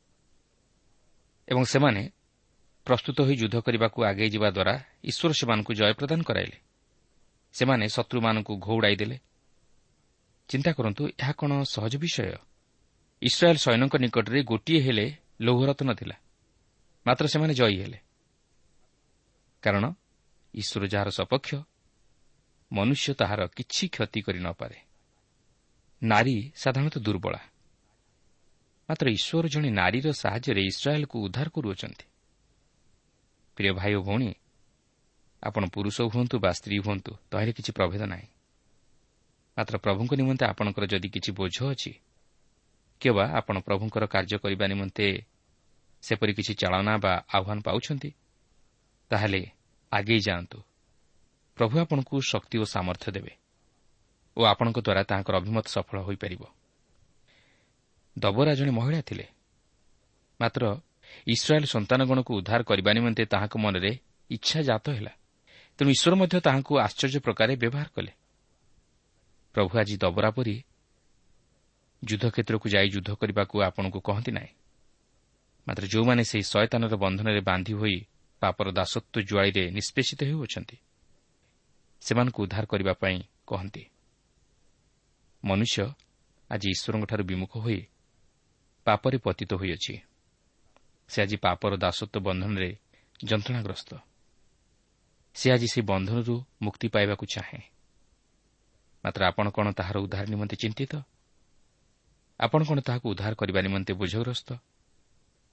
ଏବଂ 1.49 1.65
ସେମାନେ 1.65 2.11
ପ୍ରସ୍ତୁତ 2.85 3.21
ହୋଇ 3.21 3.37
ଯୁଦ୍ଧ 3.37 3.57
କରିବାକୁ 3.57 4.05
ଆଗେଇ 4.05 4.31
ଯିବା 4.31 4.51
ଦ୍ୱାରା 4.51 4.85
ଈଶ୍ୱର 5.05 5.33
ସେମାନଙ୍କୁ 5.33 5.75
ଜୟ 5.75 5.93
ପ୍ରଦାନ 5.93 6.23
କରାଇଲେ। 6.23 6.59
ସେମାନେ 7.53 7.89
ଶତ୍ରୁମାନଙ୍କୁ 7.89 8.57
ଘଉଡ଼ାଇ 8.57 8.97
ଦେଲେ। 8.97 9.19
ଚିନ୍ତା 10.49 10.73
କରନ୍ତୁ 10.73 11.09
ଏହା 11.09 11.33
କ'ଣ 11.33 11.63
ସହଜ 11.63 11.97
ବିଷୟ? 11.97 12.37
ଇସ୍ରାଏଲ୍ 13.23 13.59
ସୈନ୍ୟଙ୍କ 13.59 13.97
ନିକଟରେ 13.97 14.43
ଗୋଟିଏ 14.43 14.81
ହେଲେ 14.81 15.17
ଲୌହରତ୍ନ 15.41 15.95
ଥିଲା। 15.95 16.15
ମାତ୍ର 17.07 17.27
ସେମାନେ 17.27 17.55
ଜୟୀ 17.55 17.77
ହେଲେ। 17.83 17.99
କାରଣ 19.63 19.93
ଈଶ୍ୱର 20.55 20.87
ଯାହାର 20.87 21.11
ସପକ୍ଷ 21.11 21.55
ମନୁଷ୍ୟ 22.73 23.15
ତାହାର 23.15 23.47
କିଛି 23.47 23.89
କ୍ଷତି 23.89 24.21
କରି 24.21 24.39
ନପାରେ 24.39 24.79
ନାରୀ 26.03 26.53
ସାଧାରଣତଃ 26.57 27.01
ଦୁର୍ବଳା। 27.01 27.39
ମାତ୍ର 28.89 29.07
ଈଶ୍ୱର 29.11 29.47
ଜଣେ 29.49 29.71
ନାରୀର 29.71 30.07
ସାହାଯ୍ୟରେ 30.13 30.63
ଇସ୍ରାଏଲ୍କୁ 30.71 31.17
ଉଦ୍ଧାର 31.25 31.49
କରୁଅଛନ୍ତି। 31.49 32.07
ପ୍ରିୟ 33.57 33.73
ଭାଇ 33.73 33.93
ଓ 33.95 34.01
ଭଉଣୀ 34.03 34.31
ଆପଣ 35.43 35.63
ପୁରୁଷ 35.75 35.97
ହୁଅନ୍ତୁ 36.13 36.37
ବା 36.39 36.51
ସ୍ତ୍ରୀ 36.53 36.77
ହୁଅନ୍ତୁ 36.79 37.13
ତହିଁରେ 37.31 37.53
କିଛି 37.53 37.71
ପ୍ରଭେଦ 37.73 38.03
ନାହିଁ। 38.07 38.29
ମାତ୍ର 39.57 39.75
ପ୍ରଭୁଙ୍କ 39.79 40.13
ନିମନ୍ତେ 40.15 40.45
ଆପଣଙ୍କର 40.47 40.85
ଯଦି 40.87 41.09
କିଛି 41.09 41.31
ବୋଝ 41.39 41.57
ଅଛି 41.73 41.93
କିମ୍ବା 43.01 43.25
ଆପଣ 43.39 43.57
ପ୍ରଭୁଙ୍କର 43.61 44.05
କାର୍ଯ୍ୟ 44.07 44.37
କରିବା 44.39 44.67
ନିମନ୍ତେ 44.67 45.07
ସେପରି 46.03 46.33
କିଛି 46.35 46.53
ଚାଳନା 46.55 46.95
ବା 47.05 47.13
ଆହ୍ୱାନ 47.37 47.59
ପାଉଛନ୍ତି 47.67 48.11
ତାହେଲେ 49.11 49.41
ଆଗେଇ 49.93 50.21
ଯାଆନ୍ତୁ। 50.21 50.59
ପ୍ରଭୁ 51.57 51.75
ଆପଣଙ୍କୁ 51.81 52.15
ଶକ୍ତି 52.23 52.57
ଓ 52.59 52.65
ସାମର୍ଥ୍ୟ 52.65 53.09
ଦେବେ 53.13 53.33
ଓ 54.37 54.41
ଆପଣଙ୍କ 54.53 54.79
ଦ୍ୱାରା 54.87 55.03
ତାହାଙ୍କର 55.11 55.35
ଅଭିମତ 55.37 55.67
ସଫଳ 55.69 55.99
ହୋଇପାରିବ। 56.03 56.43
ଦବରା 58.19 58.53
ଜଣେ 58.55 58.71
ମହିଳା 58.71 59.01
ଥିଲେ। 59.01 59.27
ମାତ୍ର 60.41 60.63
ଇସ୍ରାଏଲ୍ 61.27 61.67
ସନ୍ତାନଗଣକୁ 61.67 62.31
ଉଦ୍ଧାର 62.39 62.61
କରିବା 62.63 62.91
ନିମନ୍ତେ 62.93 63.25
ତାହାଙ୍କ 63.25 63.55
ମନରେ 63.57 63.91
ଇଚ୍ଛା 64.31 64.61
ଜାତ 64.63 64.87
ହେଲା। 64.91 65.13
ତେଣୁ 65.79 65.91
ଈଶ୍ୱର 65.91 66.15
ମଧ୍ୟ 66.21 66.37
ତାହାଙ୍କୁ 66.41 66.73
ଆଶ୍ଚର୍ଯ୍ୟ 66.79 67.21
ପ୍ରକାରେ 67.21 67.53
ବ୍ୟବହାର 67.57 67.89
କଲେ। 67.97 68.13
ପ୍ରଭୁ 69.55 69.73
ଆଜି 69.81 69.95
ଦବରା 69.97 70.31
ପରି 70.31 70.57
ଯୁଦ୍ଧକ୍ଷେତ୍ରକୁ 72.03 72.67
ଯାଇ 72.69 72.89
ଯୁଦ୍ଧ 72.95 73.11
କରିବାକୁ 73.21 73.57
ଆପଣଙ୍କୁ 73.69 73.99
କହନ୍ତି 74.01 74.31
ନାହିଁ। 74.31 74.53
ମାତ୍ର 75.67 75.85
ଯେଉଁମାନେ 75.87 76.23
ସେହି 76.25 76.45
ଶୟତାନର 76.51 76.95
ବନ୍ଧନରେ 76.97 77.41
ବାନ୍ଧି 77.41 77.73
ହୋଇ 77.73 77.97
ପାପର 78.43 78.67
ଦାସତ୍ୱ 78.71 79.27
ଜୁଆଳିରେ 79.29 79.65
ନିଷ୍ପେଷିତ 79.71 80.21
ହେଉଅଛନ୍ତି 80.31 80.77
ସେମାନଙ୍କୁ 82.03 82.39
ଉଦ୍ଧାର 82.45 82.65
କରିବା 82.65 82.93
ପାଇଁ 82.93 83.19
କହନ୍ତି 83.47 83.83
ମନୁଷ୍ୟ 85.45 85.79
ଆଜି 86.51 86.69
ଈଶ୍ୱରଙ୍କଠାରୁ 86.75 87.23
ବିମୁଖ 87.25 87.53
ହୋଇ 87.59 87.81
ପାପରେ 88.89 89.19
ପତିତ 89.19 89.51
ହୋଇଅଛି। 89.55 89.95
ସେ 91.09 91.19
ଆଜି 91.23 91.37
ପାପର 91.37 91.73
ଦାସତ୍ୱ 91.77 92.25
ବନ୍ଧନରେ 92.27 92.71
ଯନ୍ତ୍ରଣାଗ୍ରସ୍ତ। 93.25 93.91
ସେ 95.37 95.47
ଆଜି 95.53 95.69
ସେହି 95.69 95.83
ବନ୍ଧନରୁ 95.87 96.35
ମୁକ୍ତି 96.63 96.87
ପାଇବାକୁ 96.89 97.25
ଚାହେଁ। 97.35 97.63
ମାତ୍ର 99.05 99.21
ଆପଣ 99.25 99.47
କ'ଣ 99.51 99.67
ତାହାର 99.73 99.97
ଉଦ୍ଧାର 99.99 100.25
ନିମନ୍ତେ 100.27 100.57
ଚିନ୍ତିତ? 100.57 100.93
ଆପଣ 102.41 102.61
କ'ଣ 102.65 102.79
ତାହାକୁ 102.81 103.07
ଉଦ୍ଧାର 103.13 103.33
କରିବା 103.35 103.61
ନିମନ୍ତେ 103.61 103.93
ବୋଝଗ୍ରସ୍ତ? 103.95 104.49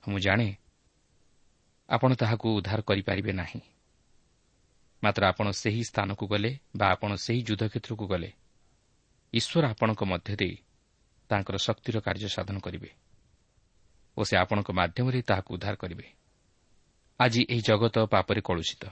ମୁଁ 0.03 0.19
ଜାଣେ 0.19 0.49
ଆପଣ 1.89 2.09
ତାହାକୁ 2.15 2.47
ଉଦ୍ଧାର 2.57 2.79
କରିପାରିବେ 2.81 3.31
ନାହିଁ। 3.31 3.61
ମାତ୍ର 5.03 5.21
ଆପଣ 5.27 5.47
ସେହି 5.51 5.81
ସ୍ଥାନକୁ 5.83 6.23
ଗଲେ 6.27 6.51
ବା 6.75 6.85
ଆପଣ 6.87 7.11
ସେହି 7.15 7.41
ଯୁଦ୍ଧକ୍ଷେତ୍ରକୁ 7.43 8.05
ଗଲେ 8.07 8.29
ଈଶ୍ୱର 9.33 9.63
ଆପଣଙ୍କ 9.67 10.01
ମଧ୍ୟ 10.03 10.31
ଦେଇ 10.35 10.55
ତାଙ୍କର 11.29 11.55
ଶକ୍ତିର 11.57 11.95
କାର୍ଯ୍ୟ 11.99 12.27
ସାଧନ 12.27 12.57
କରିବେ। 12.59 12.89
ଓ 14.17 14.23
ସେ 14.23 14.37
ଆପଣଙ୍କ 14.37 14.71
ମାଧ୍ୟମରେ 14.71 15.21
ତାହାକୁ 15.21 15.53
ଉଦ୍ଧାର 15.53 15.75
କରିବେ। 15.75 16.13
ଆଜି 17.19 17.45
ଏହି 17.49 17.61
ଜଗତ 17.61 18.05
ପାପରେ 18.05 18.41
କଳୁଷିତ। 18.41 18.85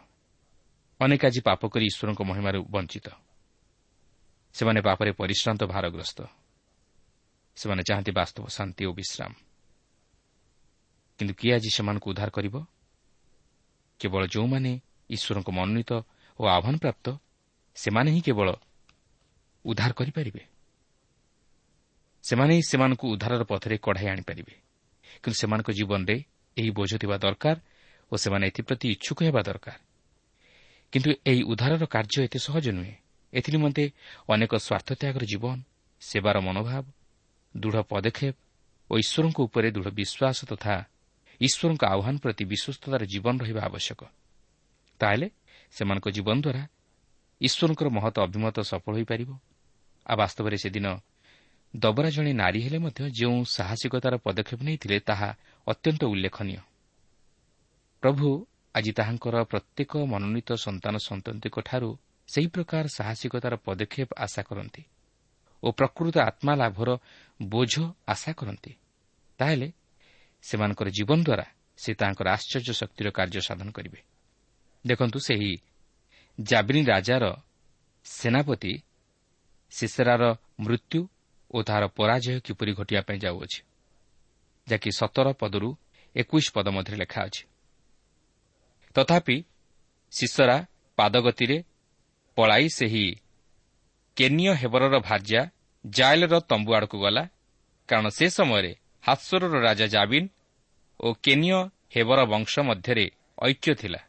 ଅନେକ 0.99 1.25
ଆଜି 1.25 1.41
ପାପ 1.41 1.67
କରି 1.67 1.85
ଈଶ୍ୱରଙ୍କ 1.85 2.21
ମହିମାରୁ 2.21 2.63
ବଞ୍ଚିତ। 2.63 3.07
ସେମାନେ 4.53 4.81
ପାପରେ 4.81 5.11
ପରିଶ୍ରାନ୍ତ 5.11 5.63
ଭାରଗ୍ରସ୍ତ। 5.63 6.25
ସେମାନେ 7.55 7.83
ଚାହାନ୍ତି 7.83 8.11
ବାସ୍ତବ 8.11 8.47
ଶାନ୍ତି 8.47 8.85
ଓ 8.85 8.93
ବିଶ୍ରାମ। 8.93 9.33
କିନ୍ତୁ 11.19 11.33
କିଏ 11.33 11.53
ଆଜି 11.53 11.69
ସେମାନଙ୍କୁ 11.69 12.09
ଉଦ୍ଧାର 12.09 12.29
କରିବ? 12.29 12.65
କେବଳ 13.99 14.27
ଯେଉଁମାନେ 14.27 14.81
ଈଶ୍ୱରଙ୍କ 15.09 15.49
ମନୋନୀତ 15.49 15.93
ଓ 16.39 16.43
ଆହ୍ୱାନପ୍ରାପ୍ତ 16.45 17.17
ସେମାନେ 17.75 18.11
ହିଁ 18.11 18.21
କେବଳ 18.21 18.53
ଉଦ୍ଧାର 19.65 19.91
କରିପାରିବେ। 19.93 20.45
ସେମାନେ 22.23 22.53
ହିଁ 22.53 22.61
ସେମାନଙ୍କୁ 22.61 23.11
ଉଦ୍ଧାରର 23.11 23.43
ପଥରେ 23.43 23.77
କଢ଼ାଇ 23.77 24.07
ଆଣିପାରିବେ। 24.07 24.72
କିନ୍ତୁ 25.23 25.37
ସେମାନଙ୍କ 25.41 25.69
ଜୀବନରେ 25.71 26.15
ଏହି 26.57 26.69
ବୋଝ 26.69 26.91
ଥିବା 26.97 27.15
ଦରକାର 27.17 27.57
ଓ 28.11 28.15
ସେମାନେ 28.15 28.43
ଏଥିପ୍ରତି 28.47 28.85
ଇଚ୍ଛୁକ 28.95 29.19
ହେବା 29.23 29.41
ଦରକାର। 29.41 29.77
କିନ୍ତୁ 30.93 31.09
ଏହି 31.25 31.41
ଉଦ୍ଧାରର 31.43 31.83
କାର୍ଯ୍ୟ 31.85 32.19
ଏତେ 32.23 32.39
ସହଜ 32.39 32.65
ନୁହେଁ। 32.69 32.95
ଏଥିନିମନ୍ତେ 33.33 33.83
ଅନେକ 34.29 34.51
ସ୍ୱାର୍ଥତ୍ୟାଗର 34.65 35.23
ଜୀବନ 35.25 35.57
ସେବାର 36.01 36.37
ମନୋଭାବ 36.41 36.85
ଦୃଢ଼ 37.57 37.77
ପଦକ୍ଷେପ 37.89 38.35
ଓ 38.89 38.93
ଈଶ୍ୱରଙ୍କ 38.97 39.37
ଉପରେ 39.39 39.67
ଦୃଢ଼ 39.71 39.89
ବିଶ୍ୱାସ 39.99 40.39
ତଥା 40.45 40.75
ଈଶ୍ୱରଙ୍କ 41.41 41.83
ଆହ୍ୱାନ 41.93 42.15
ପ୍ରତି 42.17 42.43
ବିଶ୍ୱସ୍ତତାର 42.45 43.01
ଜୀବନ 43.05 43.33
ରହିବା 43.41 43.61
ଆବଶ୍ୟକ। 43.69 44.01
ତାହେଲେ 44.99 45.27
ସେମାନଙ୍କ 45.71 46.07
ଜୀବନ 46.09 46.37
ଦ୍ୱାରା 46.45 46.63
ଈଶ୍ୱରଙ୍କର 47.41 47.87
ମହତ 47.89 48.15
ଅଭିମତ 48.19 48.57
ସଫଳ 48.61 48.93
ହୋଇପାରିବ। 48.97 49.29
ଆଉ 50.05 50.15
ବାସ୍ତବରେ 50.17 50.57
ସେଦିନ 50.57 50.87
ଦବରା 51.73 52.09
ଜଣେ 52.09 52.33
ନାରୀ 52.33 52.59
ହେଲେ 52.61 52.77
ମଧ୍ୟ 52.77 53.09
ଯେଉଁ 53.09 53.43
ସାହସିକତାର 53.45 54.13
ପଦକ୍ଷେପ 54.17 54.59
ନେଇଥିଲେ 54.63 54.97
ତାହା 54.99 55.29
ଅତ୍ୟନ୍ତ 55.67 56.01
ଉଲ୍ଲେଖନୀୟ। 56.03 56.59
ପ୍ରଭୁ 58.03 58.27
ଆଜି 58.75 58.91
ତାହାଙ୍କର 58.91 59.35
ପ୍ରତ୍ୟେକ 59.43 59.91
ମନୋନୀତ 60.05 60.49
ସନ୍ତାନ 60.53 60.95
ସନ୍ତତିଙ୍କଠାରୁ 60.97 61.89
ସେହି 62.29 62.47
ପ୍ରକାର 62.47 62.83
ସାହସିକତାର 62.87 63.53
ପଦକ୍ଷେପ 63.55 64.09
ଆଶା 64.17 64.41
କରନ୍ତି 64.41 64.83
ଓ 65.63 65.67
ପ୍ରକୃତ 65.71 66.15
ଆତ୍ମା 66.19 66.53
ଲାଭର 66.55 66.89
ବୋଝ 67.41 67.73
ଆଶା 68.07 68.31
କରନ୍ତି। 68.33 68.71
ତାହେଲେ 69.39 69.67
ସେମାନଙ୍କର 70.43 70.87
ଜୀବନ 70.89 71.19
ଦ୍ୱାରା 71.23 71.45
ସେ 71.77 71.91
ତାଙ୍କର 71.93 72.27
ଆଶ୍ଚର୍ଯ୍ୟ 72.29 72.73
ଶକ୍ତିର 72.73 73.07
କାର୍ଯ୍ୟ 73.09 73.41
ସାଧନ 73.41 73.67
କରିବେ। 73.71 73.99
ଦେଖନ୍ତୁ 74.87 75.19
ସେହି 75.19 75.51
ଜାବିନି 76.39 76.81
ରାଜାର 76.83 77.23
ସେନାପତି 78.05 78.73
ସିସେରାର 79.71 80.23
ମୃତ୍ୟୁ 80.59 80.99
ଓ 81.53 81.57
ତାହାର 81.67 81.85
ପରାଜୟ 81.97 82.35
କିପରି 82.45 82.71
ଘଟିବା 82.79 83.01
ପାଇଁ 83.07 83.19
ଯାଉଅଛି 83.25 83.59
ଯାହାକି 84.67 84.89
ସତର 84.99 85.27
ପଦରୁ 85.41 85.69
ଏକୋଇଶ 86.15 86.45
ପଦ 86.55 86.67
ମଧ୍ୟରେ 86.75 86.97
ଲେଖା 86.97 87.19
ଅଛି। 87.27 87.43
ତଥାପି 88.95 89.37
ଶିଶରା 90.13 90.57
ପାଦଗତିରେ 90.97 91.57
ପଳାଇ 92.37 92.67
ସେହି 92.69 93.05
କେନିୟ 94.17 94.49
ହେବରର 94.61 94.95
ଭାର୍ଯ୍ୟା 94.99 95.41
ଜାଏଲର 95.85 96.33
ତମ୍ବୁ 96.49 96.71
ଆଡ଼କୁ 96.77 96.97
ଗଲା 97.05 97.23
କାରଣ 97.89 98.07
ସେ 98.17 98.25
ସମୟରେ 98.29 98.71
ହାସ୍ୱରର 99.03 99.53
ରାଜା 99.67 99.87
ଜାବିନ୍ 99.95 100.27
ଓ 100.99 101.07
କେନିୟ 101.23 101.59
ହେବର 101.95 102.19
ବଂଶ 102.25 102.53
ମଧ୍ୟରେ 102.59 103.05
ଐକ୍ୟ 103.43 103.73
ଥିଲା। 103.75 104.01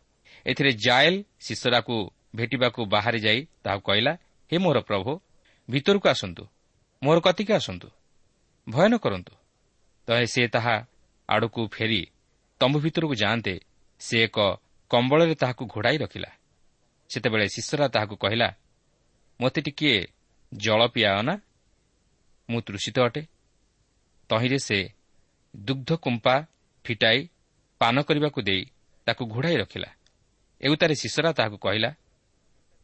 ଏଥିରେ 0.47 0.71
ଜାଏଲ୍ 0.85 1.19
ଶିଶରାକୁ 1.41 1.97
ଭେଟିବାକୁ 2.35 2.81
ବାହାରେ 2.85 3.19
ଯାଇ 3.19 3.41
ତାହାକୁ 3.65 3.83
କହିଲା 3.89 4.13
ହେ 4.51 4.57
ମୋର 4.59 4.79
ପ୍ରଭୁ 4.81 5.13
ଭିତରକୁ 5.69 6.07
ଆସନ୍ତୁ। 6.09 6.45
ମୋର 7.05 7.19
କତିକି 7.21 7.53
ଆସନ୍ତୁ। 7.53 7.89
ଭୟ 8.67 8.87
ନ 8.89 8.95
କରନ୍ତୁ। 8.97 9.35
ତହେ 10.09 10.27
ସେ 10.27 10.43
ତାହା 10.49 10.77
ଆଡ଼କୁ 11.29 11.63
ଫେରି 11.69 12.01
ତମ୍ବୁ 12.61 12.79
ଭିତରକୁ 12.81 13.15
ଯାଆନ୍ତେ 13.15 13.55
ସେ 14.01 14.17
ଏକ 14.27 14.39
କମ୍ବଳରେ 14.91 15.35
ତାହାକୁ 15.35 15.63
ଘୋଡ଼ାଇ 15.67 15.97
ରଖିଲା। 15.99 16.31
ସେତେବେଳେ 17.11 17.47
ଶିଶରା 17.49 17.87
ତାହାକୁ 17.89 18.15
କହିଲା 18.17 18.49
ମୋତେ 19.41 19.61
ଟିକିଏ 19.61 19.99
ଜଳ 20.53 20.81
ପିଆଅ 20.87 21.21
ନା? 21.23 21.35
ମୁଁ 22.49 22.61
ତୃଷିତ 22.61 22.97
ଅଟେ 23.01 23.23
ତହିଁରେ 24.31 24.59
ସେ 24.59 24.79
ଦୁଗ୍ଧ 25.57 25.91
କୁମ୍ପା 25.95 26.35
ଫିଟାଇ 26.85 27.21
ପାନ 27.81 27.97
କରିବାକୁ 28.03 28.41
ଦେଇ 28.43 28.63
ତାକୁ 29.07 29.23
ଘୋଡ଼ାଇ 29.27 29.57
ରଖିଲା। 29.57 29.91
ଏଉତାରେ 30.61 30.95
ଶିଶରା 30.95 31.31
ତାହାକୁ 31.33 31.57
କହିଲା 31.59 31.91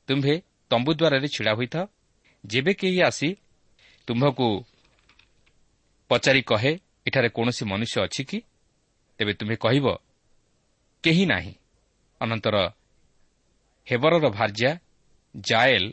ତୁମ୍ଭେ 0.08 0.34
ତମ୍ବୁ 0.70 0.90
ଦ୍ୱାରରେ 0.94 1.28
ଛିଡ଼ା 1.28 1.52
ହୋଇଥାଅ 1.58 1.84
ଯେବେ 2.44 2.72
କେହି 2.74 2.98
ଆସି 3.02 3.28
ତୁମ୍ଭକୁ 4.10 4.46
ପଚାରି 6.10 6.42
କହେ 6.42 6.72
ଏଠାରେ 7.06 7.28
କୌଣସି 7.36 7.64
ମନୁଷ୍ୟ 7.64 7.98
ଅଛି 8.02 8.22
କି? 8.30 8.38
ତେବେ 9.18 9.32
ତୁମ୍ଭେ 9.38 9.56
କହିବ 9.56 9.86
କେହି 11.04 11.24
ନାହିଁ। 11.26 11.54
ଅନନ୍ତର 12.20 12.56
ହେବରର 13.86 14.26
ଭାର୍ଯ୍ୟା 14.38 14.70
ଜାଏଲ୍ 15.34 15.88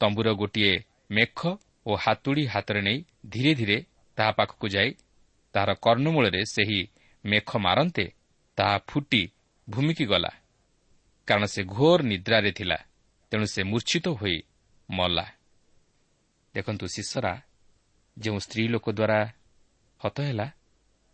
ତମ୍ବୁର 0.00 0.28
ଗୋଟିଏ 0.32 0.72
ମେଖ 1.10 1.38
ଓ 1.86 1.92
ହାତୁଡ଼ି 1.94 2.44
ହାତରେ 2.46 2.80
ନେଇ 2.80 2.98
ଧୀରେ 3.26 3.52
ଧୀରେ 3.54 3.78
ତାହା 4.18 4.32
ପାଖକୁ 4.38 4.66
ଯାଇ 4.68 4.90
ତାହାର 5.54 5.70
କର୍ଣ୍ଣମୂଳରେ 5.84 6.40
ସେହି 6.54 6.80
ମେଖ 7.24 7.50
ମାରନ୍ତେ 7.56 8.06
ତାହା 8.58 8.76
ଫୁଟି 8.88 9.22
ଭୂମିକି 9.68 10.04
ଗଲା। 10.04 10.32
କାରଣ 11.28 11.44
ସେ 11.44 11.60
ଘୋର 11.74 11.98
ନିଦ୍ରାରେ 12.02 12.50
ଥିଲା 12.52 12.78
ତେଣୁ 13.32 13.46
ସେ 13.46 13.60
ମୂର୍ଚ୍ଛିତ 13.62 14.06
ହୋଇ 14.08 14.38
ମଲା। 14.90 15.26
ଦେଖନ୍ତୁ 16.54 16.86
ଶିଶରା 16.86 17.32
ଯେଉଁ 18.16 18.38
ସ୍ତ୍ରୀ 18.38 18.64
ଲୋକ 18.68 18.86
ଦ୍ୱାରା 18.90 19.18
ହତ 20.00 20.16
ହେଲା 20.20 20.46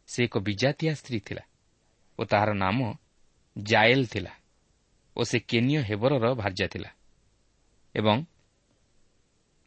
ସେ 0.08 0.18
ଏକ 0.24 0.34
ବିଜାତିଆ 0.38 0.92
ସ୍ତ୍ରୀ 0.94 1.18
ଥିଲା 1.20 1.44
ଓ 2.18 2.20
ତାହାର 2.24 2.50
ନାମ 2.54 2.78
ଜାଏଲ୍ 3.56 4.06
ଥିଲା 4.06 4.32
ଓ 5.16 5.20
ସେ 5.24 5.38
କେନିୟ 5.50 5.78
ହେବରର 5.82 6.24
ଭାର୍ଯ୍ୟା 6.34 6.66
ଥିଲା 6.68 6.90
ଏବଂ 7.94 8.16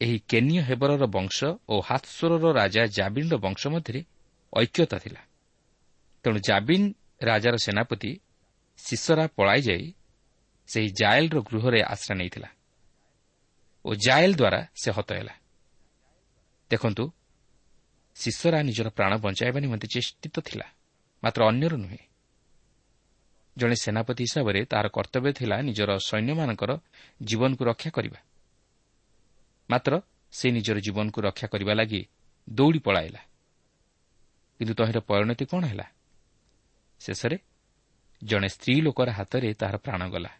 ଏହି 0.00 0.18
କେନିୟ 0.28 0.58
ହେବରର 0.60 1.04
ବଂଶ 1.06 1.38
ଓ 1.68 1.74
ହାତ୍ସ୍ୱରର 1.80 2.44
ରାଜା 2.52 2.82
ଜାବିନ୍ର 2.86 3.34
ବଂଶ 3.36 3.62
ମଧ୍ୟରେ 3.66 4.00
ଐକ୍ୟତା 4.52 4.98
ଥିଲା। 4.98 5.20
ତେଣୁ 6.24 6.38
ଜାବିନ୍ 6.48 6.86
ରାଜାର 7.22 7.56
ସେନାପତି 7.56 8.12
ଶିଶରା 8.78 9.24
ପଳାଇ 9.36 9.60
ଯାଇ 9.62 9.86
ସେହି 10.68 10.88
ଜାଏଲ୍ର 11.00 11.36
ଗୃହରେ 11.40 11.80
ଆଶ୍ରା 11.82 12.14
ନେଇଥିଲା 12.16 12.50
ଓ 13.84 13.90
ଜାଏଲ୍ 14.06 14.34
ଦ୍ୱାରା 14.34 14.60
ସେ 14.82 14.90
ହତ 14.90 15.08
ହେଲା। 15.12 15.34
ଦେଖନ୍ତୁ 16.72 17.04
ଶିଶରା 18.14 18.62
ନିଜର 18.62 18.88
ପ୍ରାଣ 18.88 19.12
ବଞ୍ଚାଇବା 19.16 19.60
ନିମନ୍ତେ 19.60 19.86
ଚେଷ୍ଟିତ 19.86 20.40
ଥିଲା 20.40 20.66
ମାତ୍ର 21.24 21.40
ଅନ୍ୟର 21.46 21.74
ନୁହେଁ। 21.76 22.02
ଜଣେ 23.56 23.74
ସେନାପତି 23.74 24.24
ହିସାବରେ 24.24 24.64
ତାହାର 24.64 24.88
କର୍ତ୍ତବ୍ୟ 24.88 25.32
ଥିଲା 25.32 25.56
ନିଜର 25.62 25.90
ସୈନ୍ୟମାନଙ୍କର 25.98 26.70
ଜୀବନକୁ 27.22 27.64
ରକ୍ଷା 27.64 27.90
କରିବା। 27.90 28.20
ମାତ୍ର 29.70 29.92
ସେ 30.32 30.50
ନିଜର 30.50 30.78
ଜୀବନକୁ 30.78 31.18
ରକ୍ଷା 31.20 31.46
କରିବା 31.46 31.74
ଲାଗି 31.74 32.02
ଦୌଡ଼ି 32.50 32.78
ପଳାଇଲା। 32.78 33.20
କିନ୍ତୁ 34.58 34.74
ତହିଁର 34.74 34.98
ପରିଣତି 35.00 35.44
କ'ଣ 35.44 35.64
ହେଲା? 35.64 35.86
ଶେଷରେ 37.00 37.38
ଜଣେ 38.22 38.48
ସ୍ତ୍ରୀ 38.48 38.80
ଲୋକର 38.80 39.10
ହାତରେ 39.10 39.54
ତାହାର 39.54 39.76
ପ୍ରାଣ 39.76 40.08
ଗଲା। 40.08 40.32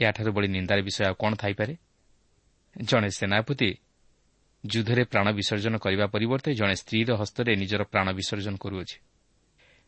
ଏହାଠାରୁ 0.00 0.32
ବଳି 0.32 0.48
ନିନ୍ଦାର 0.48 0.80
ବିଷୟ 0.80 1.04
ଆଉ 1.04 1.14
କ'ଣ 1.14 1.34
ଥାଇପାରେ? 1.34 1.74
ଜଣେ 2.76 3.10
ସେନାପତି 3.10 3.70
ଯୁଦ୍ଧରେ 4.72 5.04
ପ୍ରାଣ 5.04 5.30
ବିସର୍ଜନ 5.30 5.76
କରିବା 5.78 6.06
ପରିବର୍ତ୍ତେ 6.06 6.54
ଜଣେ 6.54 6.74
ସ୍ତ୍ରୀର 6.74 7.16
ହସ୍ତରେ 7.16 7.56
ନିଜର 7.56 7.82
ପ୍ରାଣ 7.84 8.12
ବିସର୍ଜନ 8.12 8.56
କରୁଅଛି। 8.56 8.98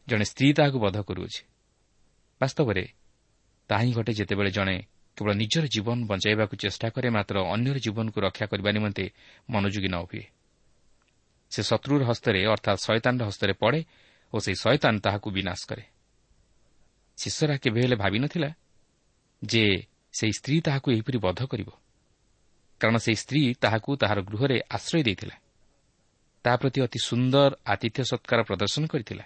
ଜଣେ 0.08 0.24
ସ୍ତ୍ରୀ 0.24 0.52
ତାହାକୁ 0.52 0.78
ବଧ 0.78 1.00
କରୁଅଛି। 1.00 1.42
ବାସ୍ତବରେ 2.40 2.84
ତାହା 3.68 3.84
ଘଟେ 3.84 4.12
ଯେତେବେଳେ 4.12 4.50
ଜଣେ 4.50 4.76
କେବଳ 5.16 5.32
ନିଜର 5.34 5.66
ଜୀବନ 5.66 6.06
ବଞ୍ଚାଇବାକୁ 6.06 6.56
ଚେଷ୍ଟା 6.56 6.88
କରେ 6.90 7.10
ମାତ୍ର 7.10 7.36
ଅନ୍ୟର 7.42 7.78
ଜୀବନକୁ 7.78 8.20
ରକ୍ଷା 8.20 8.46
କରିବା 8.46 8.70
ନିମନ୍ତେ 8.72 9.10
ମନୋଯୋଗୀ 9.50 9.88
ନ 9.88 9.94
ହୁଏ। 9.94 10.24
ସେ 11.50 11.62
ଶତ୍ରୁର 11.62 12.04
ହସ୍ତରେ 12.04 12.46
ଅର୍ଥାତ୍ 12.46 12.78
ଶୟତାନର 12.78 13.26
ହସ୍ତରେ 13.26 13.52
ପଡ଼େ 13.52 13.84
ଓ 14.32 14.38
ସେହି 14.38 14.56
ଶୟତାନ 14.56 14.98
ତାହାକୁ 14.98 15.30
ବିନାଶ 15.30 15.60
କରେ। 15.68 15.82
ଶିଶରା 17.16 17.56
କେବେ 17.56 17.80
ହେଲେ 17.82 17.96
ଭାବିନଥିଲା 17.96 18.50
ଯେ 19.44 19.64
ସେହି 20.12 20.32
ସ୍ତ୍ରୀ 20.32 20.60
ତାହାକୁ 20.60 20.92
ଏହିପରି 20.92 21.18
ବଧ 21.18 21.46
କରିବ। 21.46 21.70
କାରଣ 22.80 22.96
ସେହି 22.96 23.16
ସ୍ତ୍ରୀ 23.16 23.42
ତାହାକୁ 23.54 23.90
ତାହାର 23.96 24.18
ଗୃହରେ 24.22 24.58
ଆଶ୍ରୟ 24.70 25.02
ଦେଇଥିଲା। 25.02 25.36
ତାହା 26.44 26.56
ପ୍ରତି 26.56 26.78
ଅତି 26.80 26.98
ସୁନ୍ଦର 27.04 27.50
ଆତିଥ୍ୟ 27.66 28.02
ସତ୍କାର 28.04 28.40
ପ୍ରଦର୍ଶନ 28.42 28.82
କରିଥିଲା। 28.86 29.24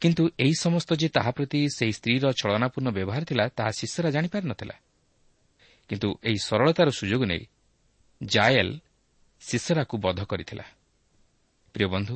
କିନ୍ତୁ 0.00 0.22
ଏହି 0.38 0.54
ସମସ୍ତ 0.60 0.90
ଯେ 0.94 1.08
ତାହା 1.08 1.30
ପ୍ରତି 1.30 1.60
ସେହି 1.76 1.92
ସ୍ତ୍ରୀର 1.92 2.24
ଛଳନାପୂର୍ଣ୍ଣ 2.32 2.88
ବ୍ୟବହାର 2.90 3.22
ଥିଲା 3.24 3.44
ତାହା 3.48 3.70
ଶିଶରା 3.70 4.08
ଜାଣିପାରିନଥିଲା 4.10 4.76
କିନ୍ତୁ 5.90 6.08
ଏହି 6.24 6.38
ସରଳତାର 6.38 6.88
ସୁଯୋଗ 6.90 7.22
ନେଇ 7.24 7.44
ଜାଏଲ୍ 8.22 8.80
ଶିଶରାକୁ 9.40 9.94
ବଧ 9.98 10.20
କରିଥିଲା। 10.24 10.64
ପ୍ରିୟ 11.74 11.86
ବନ୍ଧୁ 11.86 12.14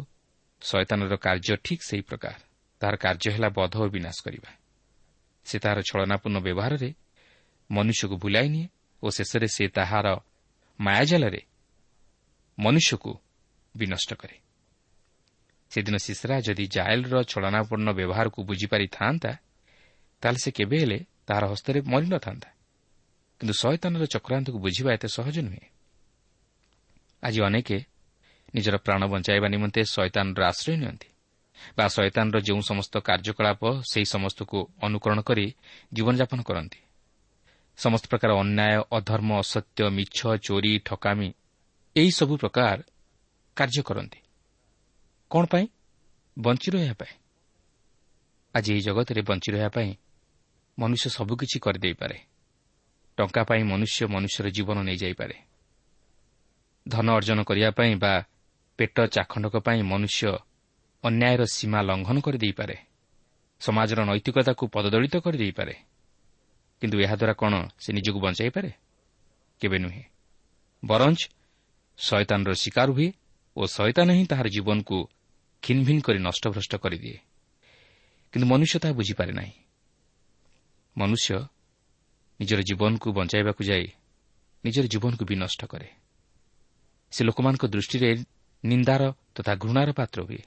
ଶୟତାନର 0.61 1.15
କାର୍ଯ୍ୟ 1.17 1.57
ଠିକ୍ 1.65 1.83
ସେହି 1.83 2.03
ପ୍ରକାର। 2.03 2.39
ତାହାର 2.81 2.97
କାର୍ଯ୍ୟ 2.97 3.31
ହେଲା 3.33 3.49
ବଧ 3.49 3.75
ଓ 3.77 3.89
ବିନାଶ 3.89 4.17
କରିବା। 4.25 4.51
ସେ 5.47 5.57
ତାହାର 5.59 5.81
ଛଳନାପୂର୍ଣ୍ଣ 5.81 6.39
ବ୍ୟବହାରରେ 6.39 6.91
ମନୁଷ୍ୟକୁ 7.71 8.17
ବୁଲାଇ 8.17 8.49
ନିଏ 8.49 8.67
ଓ 9.03 9.07
ଶେଷରେ 9.11 9.49
ସେ 9.49 9.65
ତାହାର 9.69 10.07
ମାୟାଜାଲରେ 10.81 11.43
ମନୁଷ୍ୟକୁ 12.59 13.13
ବିନଷ୍ଟ 13.77 14.11
କରେ। 14.15 14.37
ସେଦିନ 15.71 15.97
ଶିଶରା 15.97 16.37
ଯଦି 16.41 16.65
ଜାଏଲ୍ର 16.67 17.17
ଛଳନାପୂର୍ଣ୍ଣ 17.23 17.89
ବ୍ୟବହାରକୁ 17.93 18.39
ବୁଝିପାରିଥାନ୍ତା 18.43 19.33
ତାହେଲେ 20.23 20.39
ସେ 20.39 20.51
କେବେ 20.51 20.77
ହେଲେ 20.81 20.99
ତାହାର 21.27 21.45
ହସ୍ତରେ 21.53 21.79
ମରିନଥାନ୍ତା। 21.93 22.49
କିନ୍ତୁ 23.41 23.55
ଶୟତାନର 23.55 24.05
ଚକ୍ରାନ୍ତକୁ 24.07 24.59
ବୁଝିବା 24.59 24.91
ଏତେ 24.93 25.09
ସହଜ 25.09 25.37
ନୁହେଁ। 25.39 25.65
ଆଜି 27.23 27.41
ଅନେକ 27.43 27.69
ନିଜର 28.55 28.77
ପ୍ରାଣ 28.77 29.03
ବଞ୍ଚାଇବା 29.13 29.49
ନିମନ୍ତେ 29.49 29.81
ଶୟତାନର 29.85 30.41
ଆଶ୍ରୟ 30.47 30.75
ନିଅନ୍ତି 30.77 31.09
ବା 31.77 31.85
ଶୟତାନର 31.89 32.37
ଯେଉଁ 32.41 32.61
ସମସ୍ତ 32.61 32.95
କାର୍ଯ୍ୟକଳାପ 32.99 33.63
ସେହି 33.91 34.07
ସମସ୍ତକୁ 34.07 34.59
ଅନୁକରଣ 34.83 35.19
କରି 35.21 35.47
ଜୀବନଯାପନ 35.93 36.41
କରନ୍ତି। 36.43 36.81
ସମସ୍ତ 37.77 38.07
ପ୍ରକାର 38.11 38.33
ଅନ୍ୟାୟ 38.33 38.83
ଅଧର୍ମ 38.93 39.39
ଅସତ୍ୟ 39.39 39.91
ମିଛ 39.91 40.37
ଚୋରି 40.37 40.81
ଠକାମି 40.85 41.35
ଏହିସବୁ 41.97 42.37
ପ୍ରକାର 42.37 42.83
କାର୍ଯ୍ୟ 43.57 43.83
କରନ୍ତି। 43.83 44.19
କ'ଣ 45.31 45.45
ପାଇଁ? 45.47 45.67
ବଞ୍ଚି 46.39 46.71
ରହିବା 46.71 46.93
ପାଇଁ। 46.93 47.15
ଆଜି 48.55 48.73
ଏହି 48.73 48.81
ଜଗତରେ 48.81 49.23
ବଞ୍ଚି 49.23 49.53
ରହିବା 49.53 49.69
ପାଇଁ 49.69 49.95
ମନୁଷ୍ୟ 50.79 51.11
ସବୁକିଛି 51.11 51.59
କରିଦେଇପାରେ। 51.59 52.19
ଟଙ୍କା 53.17 53.43
ପାଇଁ 53.45 53.63
ମନୁଷ୍ୟ 53.65 54.07
ମନୁଷ୍ୟର 54.07 54.51
ଜୀବନ 54.51 54.83
ନେଇଯାଇପାରେ। 54.83 55.35
ଧନ 56.89 57.11
ଅର୍ଜନ 57.13 57.43
କରିବା 57.43 57.71
ପାଇଁ 57.71 57.97
ବା 57.97 58.25
ପେଟ 58.77 59.07
ଚାଖଣ୍ଡକ 59.07 59.57
ପାଇଁ 59.57 59.83
ମନୁଷ୍ୟ 59.83 60.39
ଅନ୍ୟାୟର 61.05 61.45
ସୀମା 61.45 61.83
ଲଙ୍ଘନ 61.83 62.21
କରିଦେଇପାରେ। 62.21 62.77
ସମାଜର 63.61 64.05
ନୈତିକତାକୁ 64.05 64.69
ପଦଦଳିତ 64.69 65.17
କରିଦେଇପାରେ। 65.17 65.75
କିନ୍ତୁ 66.81 67.01
ଏହାଦ୍ୱାରା 67.01 67.33
କ'ଣ 67.33 67.55
ସେ 67.79 67.93
ନିଜକୁ 67.93 68.19
ବଞ୍ଚାଇପାରେ 68.21 68.71
କେବେ 69.61 69.79
ନୁହେଁ। 69.79 70.03
ବରଞ୍ଚ 70.85 71.21
ଶୟତାନର 71.99 72.53
ଶିକାର 72.55 72.89
ହୁଏ 72.93 73.13
ଓ 73.57 73.67
ଶୟତାନ 73.67 74.09
ହିଁ 74.13 74.25
ତାହାର 74.27 74.49
ଜୀବନକୁ 74.49 75.09
ଖିନ୍ଭିନ୍ 75.63 76.01
କରି 76.01 76.19
ନଷ୍ଟଭ୍ରଷ୍ଟ 76.19 76.77
କରିଦିଏ। 76.77 77.19
କିନ୍ତୁ 78.33 78.47
ମନୁଷ୍ୟ 78.47 78.79
ତାହା 78.79 78.95
ବୁଝିପାରେ 78.95 79.33
ନାହିଁ। 79.33 79.53
ମନୁଷ୍ୟ 80.97 81.39
ନିଜର 82.41 82.61
ଜୀବନକୁ 82.63 83.13
ବଞ୍ଚାଇବାକୁ 83.13 83.65
ଯାଇ 83.65 83.87
ନିଜର 84.65 84.87
ଜୀବନକୁ 84.87 85.25
ବି 85.25 85.35
ନଷ୍ଟ 85.37 85.61
କରେ। 85.65 85.89
ସେ 87.11 87.25
ଲୋକମାନଙ୍କ 87.25 87.65
ଦୃଷ୍ଟିରେ 87.67 88.11
ନିନ୍ଦାର 88.65 89.03
ତଥା 89.35 89.53
ଘୃଣାର 89.57 89.93
ପାତ୍ର 89.93 90.19
ହୁଏ। 90.23 90.43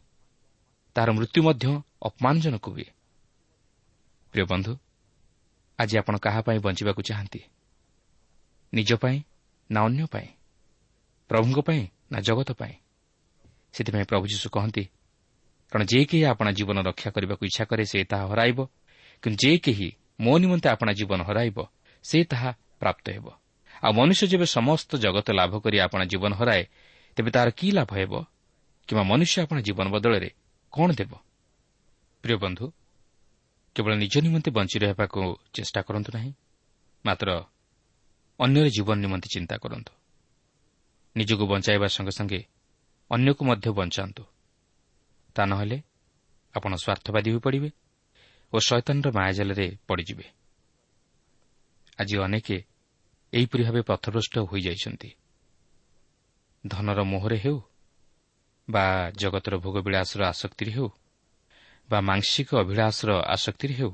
ତାହାର 0.96 1.10
ମୃତ୍ୟୁ 1.12 1.40
ମଧ୍ୟ 1.44 1.82
ଅପମାନଜନକ 2.02 2.66
ହୁଏ। 2.70 2.88
ପ୍ରିୟ 4.34 4.46
ବନ୍ଧୁ 4.46 4.72
ଆଜି 5.80 5.98
ଆପଣ 5.98 6.18
କାହା 6.18 6.42
ପାଇଁ 6.42 6.60
ବଞ୍ଚିବାକୁ 6.60 7.02
ଚାହାନ୍ତି? 7.02 7.42
ନିଜ 8.74 8.94
ପାଇଁ 8.94 9.24
ନା 9.72 9.82
ଅନ୍ୟ 9.82 10.06
ପାଇଁ? 10.06 10.28
ପ୍ରଭୁଙ୍କ 11.30 11.60
ପାଇଁ 11.60 11.88
ନା 12.12 12.20
ଜଗତ 12.20 12.52
ପାଇଁ? 12.52 12.74
ସେଥିପାଇଁ 13.74 14.06
ପ୍ରଭୁ 14.06 14.26
ଯୀଶୁ 14.28 14.50
କହନ୍ତି 14.50 14.84
କାରଣ 15.72 15.86
ଯେ 15.86 16.06
କେହି 16.06 16.26
ଆପଣା 16.26 16.52
ଜୀବନ 16.52 16.82
ରକ୍ଷା 16.82 17.10
କରିବାକୁ 17.12 17.46
ଇଚ୍ଛା 17.46 17.66
କରେ 17.66 17.86
ସେ 17.86 18.04
ତାହା 18.04 18.26
ହରାଇବ। 18.26 18.68
କିନ୍ତୁ 19.24 19.38
ଯେ 19.44 19.58
କେହି 19.58 19.90
ମୋ 20.20 20.38
ନିମନ୍ତେ 20.38 20.70
ଆପଣା 20.70 20.92
ଜୀବନ 20.94 21.20
ହରାଇବ 21.24 21.58
ସେ 22.04 22.24
ତାହା 22.24 22.52
ପ୍ରାପ୍ତ 22.80 23.10
ହେବ। 23.10 23.26
ଆଉ 23.84 23.92
ମନୁଷ୍ୟ 23.94 24.28
ଯେବେ 24.28 24.46
ସମସ୍ତ 24.46 24.98
ଜଗତ 24.98 25.28
ଲାଭ 25.32 25.60
କରି 25.60 25.78
ଆପଣା 25.80 26.06
ଜୀବନ 26.06 26.32
ହରାଏ 26.36 26.64
ତେବେ 27.16 27.32
ତାହାର 27.32 27.50
କି 27.52 27.68
ଲାଭ 27.72 27.92
ହେବ? 27.94 28.14
କିମ୍ବା 28.88 29.04
ମନୁଷ୍ୟ 29.04 29.42
ଆପଣା 29.42 29.62
ଜୀବନ 29.62 29.86
ବଦଳରେ 29.90 30.30
କ'ଣ 30.74 30.90
ଦେବ? 30.94 31.12
ପ୍ରିୟ 32.24 32.38
ବନ୍ଧୁ 32.38 32.66
କେବଳ 33.80 33.96
ନିଜ 33.96 34.20
ନିମନ୍ତେ 34.20 34.52
ବଞ୍ଚି 34.52 34.80
ରହିବାକୁ 34.80 35.20
ଚେଷ୍ଟା 35.54 35.82
କରନ୍ତୁ 35.82 36.12
ନାହିଁ 36.12 36.34
ମାତ୍ର 37.06 37.30
ଅନ୍ୟର 38.40 38.68
ଜୀବନ 38.68 38.98
ନିମନ୍ତେ 39.00 39.28
ଚିନ୍ତା 39.30 39.56
କରନ୍ତୁ। 39.58 39.94
ନିଜକୁ 41.16 41.48
ବଞ୍ଚାଇବା 41.48 41.88
ସଙ୍ଗେ 41.88 42.12
ସଙ୍ଗେ 42.12 42.44
ଅନ୍ୟକୁ 43.12 43.46
ମଧ୍ୟ 43.46 43.70
ବଞ୍ଚାନ୍ତୁ। 43.72 44.24
ତା 45.36 45.46
ନହେଲେ 45.46 45.78
ଆପଣ 46.56 46.76
ସ୍ୱାର୍ଥବାଦୀ 46.76 47.30
ହୋଇପଡ଼ିବେ 47.32 47.70
ଓ 48.54 48.60
ଶୈତାନର 48.60 49.08
ମାୟାଜାଲରେ 49.12 49.78
ପଡ଼ିଯିବେ। 49.88 50.26
ଆଜି 52.00 52.16
ଅନେକ 52.18 52.48
ଏହିପରି 53.34 53.64
ଭାବେ 53.64 53.82
ପଥଭ୍ରଷ୍ଟ 53.82 54.36
ହୋଇଯାଇଛନ୍ତି। 54.40 55.10
ଧନର 56.68 57.04
ମୋହରେ 57.04 57.38
ହେଉ 57.38 57.62
ବା 58.70 59.12
ଜଗତର 59.12 59.58
ଭୋଗବିଳାସର 59.58 60.22
ଆସକ୍ତିରେ 60.26 60.72
ହେଉ 60.72 60.90
ବା 61.90 62.00
ମାଂସିକ 62.02 62.50
ଅଭିଳାଷର 62.56 63.12
ଆସକ୍ତିରେ 63.26 63.74
ହେଉ 63.74 63.94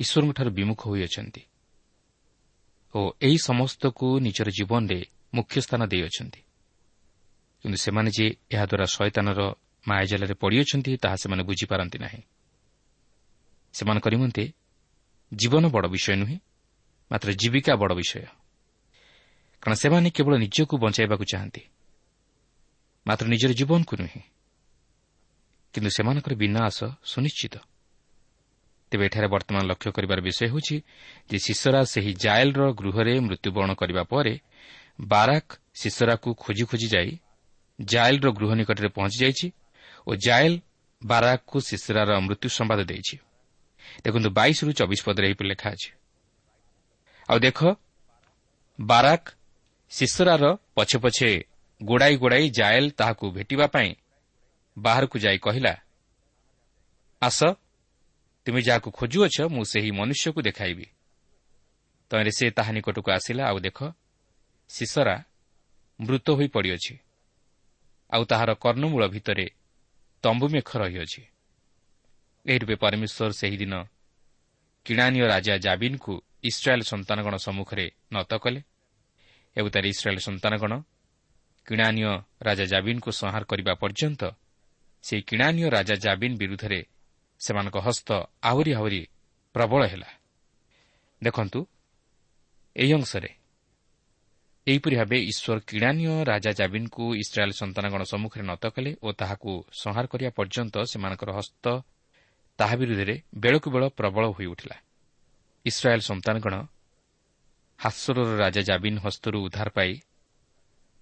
ଈଶ୍ୱରଙ୍କଠାରୁ 0.00 0.50
ବିମୁଖ 0.50 0.80
ହୋଇଅଛନ୍ତି 0.88 1.42
ଓ 2.94 3.00
ଏହି 3.22 3.38
ସମସ୍ତକୁ 3.38 4.06
ନିଜର 4.20 4.48
ଜୀବନରେ 4.50 4.98
ମୁଖ୍ୟ 5.34 5.60
ସ୍ଥାନ 5.60 5.80
ଦେଇଅଛନ୍ତି। 5.86 6.40
କିନ୍ତୁ 7.62 7.78
ସେମାନେ 7.78 8.10
ଯେ 8.10 8.26
ଏହାଦ୍ୱାରା 8.50 8.86
ଶୟତାନର 8.86 9.40
ମାୟାଜାଲରେ 9.88 10.34
ପଡ଼ିଅଛନ୍ତି 10.34 10.90
ତାହା 10.96 11.16
ସେମାନେ 11.16 11.42
ବୁଝିପାରନ୍ତି 11.42 11.98
ନାହିଁ। 11.98 12.22
ସେମାନଙ୍କ 13.72 14.06
ନିମନ୍ତେ 14.08 14.44
ଜୀବନ 15.32 15.64
ବଡ଼ 15.68 15.86
ବିଷୟ 15.88 16.16
ନୁହେଁ 16.16 16.38
ମାତ୍ର 17.10 17.28
ଜୀବିକା 17.32 17.72
ବଡ଼ 17.76 17.94
ବିଷୟ। 17.94 18.24
କାରଣ 19.62 19.74
ସେମାନେ 19.74 20.08
କେବଳ 20.10 20.34
ନିଜକୁ 20.38 20.74
ବଞ୍ଚାଇବାକୁ 20.78 21.24
ଚାହାନ୍ତି 21.24 21.62
ମାତ୍ର 23.06 23.24
ନିଜର 23.28 23.52
ଜୀବନକୁ 23.52 23.94
ନୁହେଁ। 24.00 24.22
କିନ୍ତୁ 25.74 25.90
ସେମାନଙ୍କର 25.96 26.34
ବିନାଶ 26.34 26.76
ସୁନିଶ୍ଚିତ। 27.04 27.54
ତେବେ 28.92 29.04
ଏଠାରେ 29.06 29.28
ବର୍ତ୍ତମାନ 29.34 29.62
ଲକ୍ଷ୍ୟ 29.70 29.90
କରିବାର 29.96 30.18
ବିଷୟ 30.20 30.42
ହେଉଛି 30.48 30.76
ଯେ 31.30 31.38
ଶିଶରା 31.38 31.80
ସେହି 31.92 32.12
ଜାଏଲ୍ର 32.24 32.62
ଗୃହରେ 32.72 33.14
ମୃତ୍ୟୁବରଣ 33.26 33.70
କରିବା 33.80 34.02
ପରେ 34.12 34.34
ବାରାକ୍ 35.12 35.50
ଶିଶରାକୁ 35.80 36.28
ଖୋଜି 36.42 36.64
ଖୋଜି 36.70 36.88
ଯାଇ 36.94 37.10
ଜାଏଲ୍ର 37.78 38.28
ଗୃହ 38.30 38.50
ନିକଟରେ 38.58 38.88
ପହଞ୍ଚିଯାଇଛି 38.88 39.46
ଓ 40.06 40.10
ଜାଏଲ୍ 40.16 40.56
ବାରାକ୍କୁ 41.02 41.56
ଶିଶରାର 41.60 42.10
ମୃତ୍ୟୁ 42.26 42.48
ସମ୍ବାଦ 42.48 42.80
ଦେଇଛି। 42.90 43.16
ଦେଖନ୍ତୁ 44.04 44.28
ବାଇଶରୁ 44.30 44.70
ଚବିଶ 44.72 45.00
ପଦରେ 45.06 45.24
ଏହିପରି 45.28 45.48
ଲେଖା 45.48 45.68
ଅଛି। 45.70 45.90
ଆଉ 47.28 47.38
ଦେଖ 47.38 47.58
ବାରାକ୍ 48.78 49.26
ଶିଶରାର 49.92 50.44
ପଛେ 50.76 50.98
ପଛେ 50.98 51.30
ଗୋଡ଼ାଇ 51.80 52.14
ଗୋଡ଼ାଇ 52.16 52.46
ଜାଏଲ୍ 52.50 52.88
ତାହାକୁ 52.90 53.24
ଭେଟିବା 53.30 53.66
ପାଇଁ 53.66 53.90
ବାହାରକୁ 54.78 55.16
ଯାଇ 55.18 55.38
କହିଲା 55.38 55.74
ଆସ 57.22 57.40
ତୁମେ 58.46 58.60
ଯାହାକୁ 58.62 58.88
ଖୋଜୁଅଛ 58.90 59.36
ମୁଁ 59.54 59.64
ସେହି 59.64 59.90
ମନୁଷ୍ୟକୁ 59.90 60.40
ଦେଖାଇବି 60.42 60.86
ତମରେ 62.10 62.30
ସେ 62.30 62.44
ତାହା 62.50 62.70
ନିକଟକୁ 62.72 63.08
ଆସିଲା 63.12 63.42
ଆଉ 63.50 63.58
ଦେଖ 63.60 63.78
ଶିଶରା 64.70 65.16
ମୃତ 65.98 66.26
ହୋଇ 66.30 66.48
ପଡ଼ିଅଛି 66.54 66.94
ଆଉ 68.10 68.22
ତାହାର 68.24 68.50
କର୍ଣ୍ଣମୂଳ 68.54 69.02
ଭିତରେ 69.08 69.46
ତମ୍ବୁମେଖ 70.24 70.70
ରହିଅଛି। 70.76 71.22
ଏହି 72.46 72.58
ରୂପେ 72.58 72.76
ପରମେଶ୍ୱର 72.82 73.32
ସେହିଦିନ 73.40 73.74
କିଣାନୀୟ 74.86 75.24
ରାଜା 75.26 75.54
ଜାବିନ୍କୁ 75.58 76.12
ଇସ୍ରାଏଲ୍ 76.42 76.84
ସନ୍ତାନଗଣ 76.90 77.34
ସମ୍ମୁଖରେ 77.36 77.86
ନତ 78.14 78.32
କଲେ 78.34 78.60
ଏବଂ 79.56 79.68
ତାର 79.68 79.84
ଇସ୍ରାଏଲ୍ 79.94 80.22
ସନ୍ତାନଗଣ 80.28 80.72
କିଣାନୀୟ 81.66 82.10
ରାଜା 82.42 82.64
ଜାବିନ୍କୁ 82.64 83.10
ସଂହାର 83.20 83.42
କରିବା 83.44 83.72
ପର୍ଯ୍ୟନ୍ତ 83.74 84.22
ସେହି 85.04 85.22
କିଣାନୀୟ 85.22 85.66
ରାଜା 85.70 85.96
ଜାବିନ୍ 86.04 86.36
ବିରୁଦ୍ଧରେ 86.36 86.80
ସେମାନଙ୍କ 87.40 87.76
ହସ୍ତ 87.78 88.08
ଆହୁରି 88.42 88.72
ଆହୁରି 88.74 89.02
ପ୍ରବଳ 89.54 89.80
ହେଲା। 89.86 90.10
ଦେଖନ୍ତୁ 91.22 91.60
ଏହି 92.76 92.92
ଅଂଶରେ 92.92 93.30
ଏହିପରି 94.66 94.94
ଭାବେ 94.96 95.18
ଈଶ୍ୱର 95.30 95.58
କିଣାନୀୟ 95.70 96.14
ରାଜା 96.24 96.52
ଜାବିନ୍କୁ 96.52 97.04
ଇସ୍ରାଏଲ୍ 97.22 97.54
ସନ୍ତାନଗଣ 97.60 98.02
ସମ୍ମୁଖରେ 98.02 98.42
ନତ 98.42 98.64
କଲେ 98.68 98.90
ଓ 99.02 99.08
ତାହାକୁ 99.12 99.50
ସଂହାର 99.72 100.04
କରିବା 100.06 100.30
ପର୍ଯ୍ୟନ୍ତ 100.38 100.74
ସେମାନଙ୍କର 100.92 101.30
ହସ୍ତ 101.38 101.64
ତାହା 102.58 102.74
ବିରୁଦ୍ଧରେ 102.80 103.14
ବେଳକୁ 103.34 103.68
ବେଳ 103.70 103.84
ପ୍ରବଳ 103.88 104.24
ହୋଇଉଠିଲା। 104.36 104.76
ଇସ୍ରାଏଲ୍ 105.64 106.04
ସନ୍ତାନଗଣ 106.10 106.54
ହାସ୍ୱରର 107.78 108.30
ରାଜା 108.36 108.62
ଜାବିନ୍ 108.62 108.98
ହସ୍ତରୁ 108.98 109.38
ଉଦ୍ଧାର 109.46 109.68
ପାଇ 109.70 109.92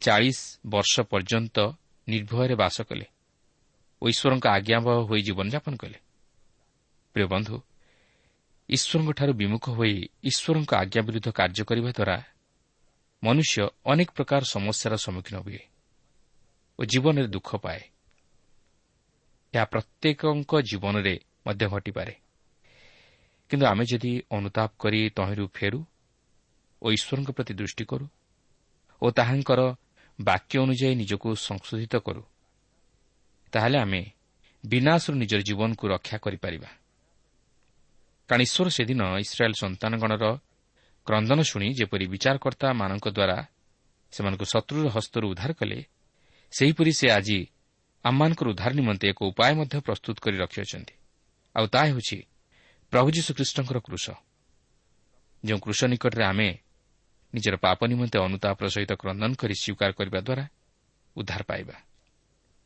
ଚାଳିଶ 0.03 0.39
ବର୍ଷ 0.67 0.95
ପର୍ଯ୍ୟନ୍ତ 1.11 1.57
ନିର୍ଭୟରେ 2.09 2.55
ବାସ 2.55 2.77
କଲେ। 2.83 3.07
ଈଶ୍ୱରଙ୍କ 4.09 4.47
ଆଜ୍ଞାବହ 4.47 4.97
ହୋଇ 5.09 5.21
ଜୀବନଯାପନ 5.23 5.77
କଲେ। 5.77 5.99
ପ୍ରିୟ 7.15 7.27
ବନ୍ଧୁ 7.27 7.57
ଈଶ୍ୱରଙ୍କଠାରୁ 8.69 9.33
ବିମୁଖ 9.33 9.65
ହୋଇ 9.71 9.95
ଈଶ୍ୱରଙ୍କ 10.23 10.71
ଆଜ୍ଞା 10.75 11.03
ବିରୁଦ୍ଧ 11.03 11.29
କାର୍ଯ୍ୟ 11.31 11.63
କରିବା 11.65 11.91
ଦ୍ୱାରା 11.91 12.17
ମନୁଷ୍ୟ 13.23 13.57
ଅନେକ 13.87 14.09
ପ୍ରକାର 14.11 14.41
ସମସ୍ୟାର 14.45 14.93
ସମ୍ମୁଖୀନ 14.97 15.37
ହୁଏ 15.39 15.63
ଓ 16.79 16.83
ଜୀବନରେ 16.85 17.27
ଦୁଃଖ 17.27 17.51
ପାଏ। 17.57 17.81
ଏହା 19.55 19.65
ପ୍ରତ୍ୟେକଙ୍କ 19.65 20.53
ଜୀବନରେ 20.61 21.15
ମଧ୍ୟ 21.47 21.67
ଘଟିପାରେ। 21.67 22.15
କିନ୍ତୁ 23.51 23.67
ଆମେ 23.67 23.85
ଯଦି 23.85 24.13
ଅନୁତାପ 24.31 24.71
କରି 24.79 25.01
ତହିଁରୁ 25.17 25.45
ଫେରୁ 25.55 25.81
ଓ 26.83 26.87
ଈଶ୍ୱରଙ୍କ 26.91 27.31
ପ୍ରତି 27.31 27.53
ଦୃଷ୍ଟି 27.55 27.85
କରୁ 27.85 28.07
ଓ 29.03 29.07
ତାହାଙ୍କର 29.11 29.61
ବାକ୍ୟ 30.21 30.55
ଅନୁଯାୟୀ 30.59 30.95
ନିଜକୁ 30.95 31.29
ସଂଶୋଧିତ 31.49 31.95
କରୁ 31.97 32.23
ତାହେଲେ 33.57 33.79
ଆମେ 33.79 34.03
ବିନାଶରୁ 34.65 35.15
ନିଜର 35.17 35.41
ଜୀବନକୁ 35.49 35.85
ରକ୍ଷା 35.89 36.17
କରିପାରିବା। 36.25 36.71
କାରଣ 38.29 38.41
ଈଶ୍ୱର 38.43 38.69
ସେଦିନ 38.77 39.01
ଇସ୍ରାଏଲ୍ 39.25 39.57
ସନ୍ତାନଗଣର 39.63 40.25
କ୍ରନ୍ଦନ 41.07 41.41
ଶୁଣି 41.51 41.69
ଯେପରି 41.79 42.05
ବିଚାରକର୍ତ୍ତାମାନଙ୍କ 42.13 43.07
ଦ୍ୱାରା 43.17 43.39
ସେମାନଙ୍କୁ 44.13 44.45
ଶତ୍ରୁର 44.53 44.87
ହସ୍ତରୁ 44.97 45.27
ଉଦ୍ଧାର 45.33 45.51
କଲେ 45.61 45.79
ସେହିପରି 46.53 46.93
ସେ 46.99 47.07
ଆଜି 47.11 47.39
ଆମମାନଙ୍କର 48.05 48.47
ଉଦ୍ଧାର 48.53 48.73
ନିମନ୍ତେ 48.81 49.07
ଏକ 49.13 49.19
ଉପାୟ 49.31 49.53
ମଧ୍ୟ 49.59 49.77
ପ୍ରସ୍ତୁତ 49.87 50.17
କରି 50.25 50.37
ରଖିଅଛନ୍ତି। 50.45 50.95
ଆଉ 51.57 51.67
ତାହା 51.73 51.87
ହେଉଛି 51.91 52.19
ପ୍ରଭୁ 52.93 53.09
ଯୀଶୁଖ୍ରୀଷ୍ଟଙ୍କର 53.17 53.79
କୃଷ 53.87 54.07
ଯେଉଁ 55.45 55.61
କୃଷ 55.65 55.81
ନିକଟରେ 55.93 56.25
ଆମେ 56.25 56.49
ନିଜର 57.35 57.55
ପାପ 57.57 57.79
ନିମନ୍ତେ 57.87 58.17
ଅନୁତାପର 58.19 58.67
ସହିତ 58.75 58.93
କ୍ରନ୍ଦନ 59.01 59.33
କରି 59.41 59.55
ସ୍ୱୀକାର 59.63 59.91
କରିବା 59.99 60.21
ଦ୍ୱାରା 60.27 60.45
ଉଦ୍ଧାର 61.17 61.43
ପାଇବା। 61.43 61.77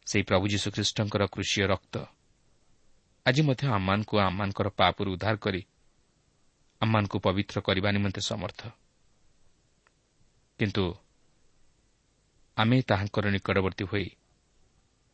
ସେହି 0.06 0.22
ପ୍ରଭୁ 0.22 0.46
ଯୀଶୁଖ୍ରୀଷ୍ଟଙ୍କର 0.48 1.26
କୃଷିୟ 1.26 1.66
ରକ୍ତ। 1.66 1.94
ଆଜି 3.26 3.42
ମଧ୍ୟ 3.42 3.66
ଆମମାନଙ୍କୁ 3.66 4.18
ଆମମାନଙ୍କର 4.18 4.68
ପାପରୁ 4.68 5.12
ଉଦ୍ଧାର 5.12 5.36
କରି 5.36 5.66
ଆମମାନଙ୍କୁ 6.80 7.18
ପବିତ୍ର 7.18 7.60
କରିବା 7.60 7.90
ନିମନ୍ତେ 7.90 8.20
ସମର୍ଥ। 8.20 8.60
କିନ୍ତୁ 10.58 10.84
ଆମେ 12.56 12.82
ତାହାଙ୍କର 12.82 13.24
ନିକଟବର୍ତ୍ତୀ 13.30 13.84
ହୋଇ 13.84 14.08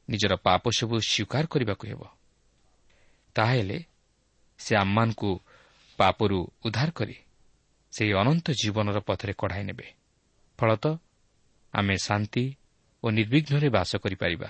ନିଜର 0.09 0.37
ପାପ 0.37 0.63
ସବୁ 0.71 1.01
ସ୍ୱୀକାର 1.01 1.47
କରିବାକୁ 1.47 1.85
ହେବ। 1.87 2.03
ତାହାହେଲେ 3.35 3.85
ସେ 4.59 4.77
ଆମମାନଙ୍କୁ 4.77 5.41
ପାପରୁ 5.97 6.39
ଉଦ୍ଧାର 6.67 6.91
କରି 6.91 7.17
ସେହି 7.93 8.13
ଅନନ୍ତ 8.13 8.47
ଜୀବନର 8.51 9.01
ପଥରେ 9.01 9.33
କଢ଼ାଇ 9.33 9.65
ନେବେ। 9.65 9.87
ଫଳତଃ 10.59 10.99
ଆମେ 11.73 11.97
ଶାନ୍ତି 11.97 12.45
ଓ 13.05 13.11
ନିର୍ବିଘ୍ନରେ 13.11 13.69
ବାସ 13.69 13.97
କରିପାରିବା। 13.97 14.49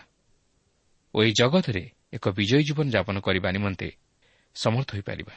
ଓ 1.17 1.23
ଏହି 1.23 1.33
ଜଗତରେ 1.33 1.85
ଏକ 2.13 2.25
ବିଜୟୀ 2.29 2.63
ଜୀବନ 2.63 2.87
ଯାପନ 2.91 3.17
କରିବା 3.21 3.49
ନିମନ୍ତେ 3.51 3.89
ସମର୍ଥ 4.55 4.89
ହୋଇପାରିବା। 4.95 5.35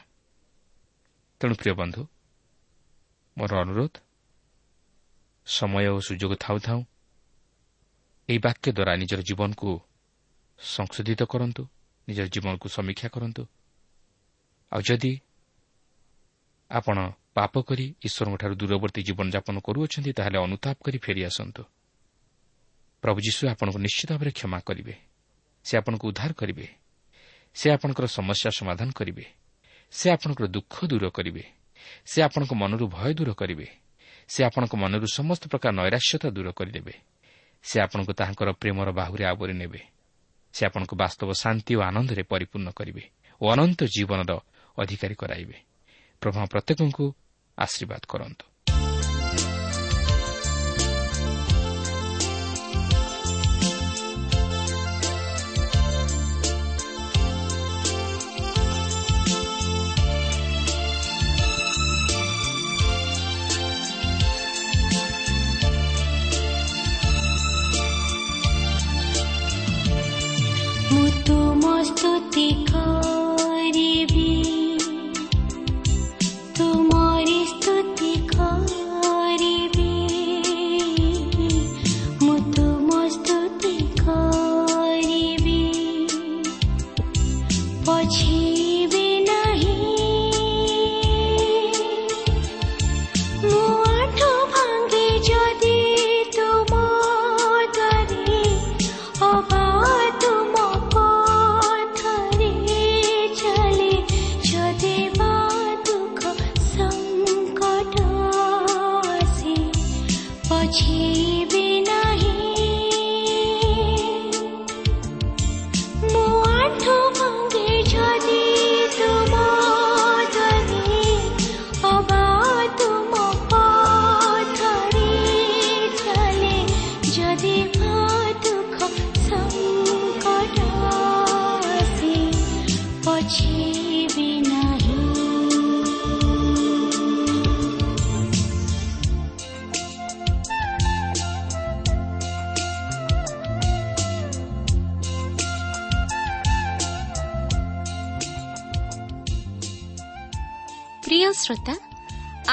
ତେଣୁ 1.39 1.55
ପ୍ରିୟ 1.55 1.73
ବନ୍ଧୁ 1.73 2.01
ମୋର 3.37 3.51
ଅନୁରୋଧ 3.63 3.93
ସମୟ 5.47 5.85
ଓ 5.87 5.99
ସୁଯୋଗ 5.99 6.35
ଥାଉ 6.35 6.57
ଥାଉ 6.59 6.79
ଏହି 8.29 8.39
ବାକ୍ୟ 8.39 8.67
ଦ୍ୱାରା 8.71 8.93
ନିଜର 8.95 9.21
ଜୀବନକୁ 9.21 9.69
ସଂଶୋଧିତ 10.59 11.21
କରନ୍ତୁ 11.23 11.63
ନିଜର 12.07 12.27
ଜୀବନକୁ 12.27 12.67
ସମୀକ୍ଷା 12.69 13.07
କରନ୍ତୁ। 13.09 13.43
ଆଉ 14.71 14.81
ଯଦି 14.81 15.13
ଆପଣ 16.71 16.97
ପାପ 17.33 17.53
କରି 17.63 17.85
ଈଶ୍ୱରଙ୍କଠାରୁ 18.03 18.53
ଦୂରବର୍ତ୍ତୀ 18.55 19.01
ଜୀବନଯାପନ 19.03 19.55
କରୁଅଛନ୍ତି 19.59 20.11
ତାହେଲେ 20.13 20.37
ଅନୁତାପ 20.37 20.77
କରି 20.85 20.97
ଫେରିଆସନ୍ତୁ। 20.97 21.63
ପ୍ରଭୁ 23.03 23.19
ଯୀଶୁ 23.21 23.41
ଆପଣଙ୍କୁ 23.47 23.79
ନିଶ୍ଚିତ 23.79 24.09
ଭାବରେ 24.11 24.31
କ୍ଷମା 24.31 24.59
କରିବେ। 24.59 25.08
ସେ 25.69 25.77
ଆପଣଙ୍କୁ 25.77 26.07
ଉଦ୍ଧାର 26.07 26.33
କରିବେ। 26.33 26.67
ସେ 27.53 27.71
ଆପଣଙ୍କର 27.71 28.05
ସମସ୍ୟା 28.05 28.49
ସମାଧାନ 28.49 28.89
କରିବେ। 28.95 29.25
ସେ 29.91 30.11
ଆପଣଙ୍କର 30.11 30.47
ଦୁଃଖ 30.47 30.85
ଦୂର 30.85 31.09
କରିବେ। 31.09 31.43
ସେ 32.05 32.21
ଆପଣଙ୍କ 32.21 32.53
ମନରୁ 32.53 32.87
ଭୟ 32.87 33.13
ଦୂର 33.13 33.33
କରିବେ। 33.33 33.67
ସେ 34.27 34.43
ଆପଣଙ୍କ 34.43 34.75
ମନରୁ 34.75 35.07
ସମସ୍ତ 35.13 35.47
ପ୍ରକାର 35.47 35.71
ନୈରାଶ୍ୟତା 35.71 36.29
ଦୂର 36.29 36.51
କରିଦେବେ। 36.51 36.93
ସେ 37.63 37.81
ଆପଣଙ୍କୁ 37.81 38.13
ତାହାଙ୍କର 38.13 38.51
ପ୍ରେମର 38.51 38.91
ବାହୁରେ 38.91 39.25
ଆବରି 39.25 39.53
ନେବେ। 39.53 39.81
ସେ 40.53 40.65
ଆପଣଙ୍କୁ 40.65 40.95
ବାସ୍ତବ 40.95 41.29
ଶାନ୍ତି 41.33 41.75
ଓ 41.75 41.81
ଆନନ୍ଦରେ 41.81 42.23
ପରିପୂର୍ଣ୍ଣ 42.23 42.69
କରିବେ 42.71 43.03
ଓ 43.41 43.51
ଅନନ୍ତ 43.51 43.83
ଜୀବନର 43.83 44.39
ଅଧିକାରୀ 44.77 45.15
କରାଇବେ। 45.15 45.57
ପ୍ରଭୁ 46.21 46.47
ପ୍ରତ୍ୟେକଙ୍କୁ 46.47 47.13
ଆଶୀର୍ବାଦ 47.57 48.01
କରନ୍ତୁ। 48.07 48.48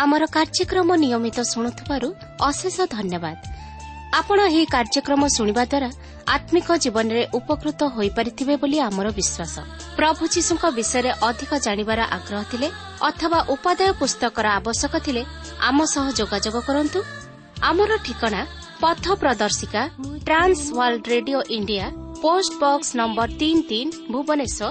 ଆମର 0.02 0.22
କାର୍ଯ୍ୟକ୍ରମ 0.36 0.88
ନିୟମିତ 1.02 1.38
ଶୁଣୁଥିବାରୁ 1.52 2.08
ଅଶେଷ 2.48 2.76
ଧନ୍ୟବାଦ। 2.96 3.36
ଆପଣ 4.18 4.38
ଏହି 4.50 4.64
କାର୍ଯ୍ୟକ୍ରମ 4.74 5.22
ଶୁଣିବା 5.36 5.64
ଦ୍ୱାରା 5.72 5.90
ଆତ୍ମିକ 6.36 6.68
ଜୀବନରେ 6.84 7.22
ଉପକୃତ 7.38 7.80
ହୋଇପାରିଥିବେ 7.96 8.54
ବୋଲି 8.62 8.78
ଆମର 8.88 9.06
ବିଶ୍ୱାସ। 9.18 9.54
ପ୍ରଭୁ 9.98 10.22
ଯୀଶୁଙ୍କ 10.34 10.64
ବିଷୟରେ 10.78 11.10
ଅଧିକ 11.28 11.52
ଜାଣିବାର 11.66 12.00
ଆଗ୍ରହ 12.16 12.42
ଥିଲେ 12.50 12.68
ଅଥବା 13.08 13.38
ଉପାଦେୟ 13.54 13.92
ପୁସ୍ତକର 14.00 14.46
ଆବଶ୍ୟକ 14.58 14.94
ଥିଲେ 15.06 15.22
ଆମ 15.68 15.78
ସହ 15.94 16.06
ଯୋଗାଯୋଗ 16.18 16.56
କରନ୍ତୁ। 16.68 17.00
ଆମର 17.68 17.90
ଠିକଣା 18.06 18.40
ପଥ 18.82 19.04
ପ୍ରଦର୍ଶିକା 19.22 19.82
trans 20.26 20.60
world 20.78 21.04
radio 21.14 21.38
India 21.56 21.86
post 22.22 22.52
box 22.62 22.88
number 23.00 23.28
ତିନି 23.40 23.62
ତିନି 23.70 23.92
ଭୁବନେଶ୍ୱର 24.12 24.70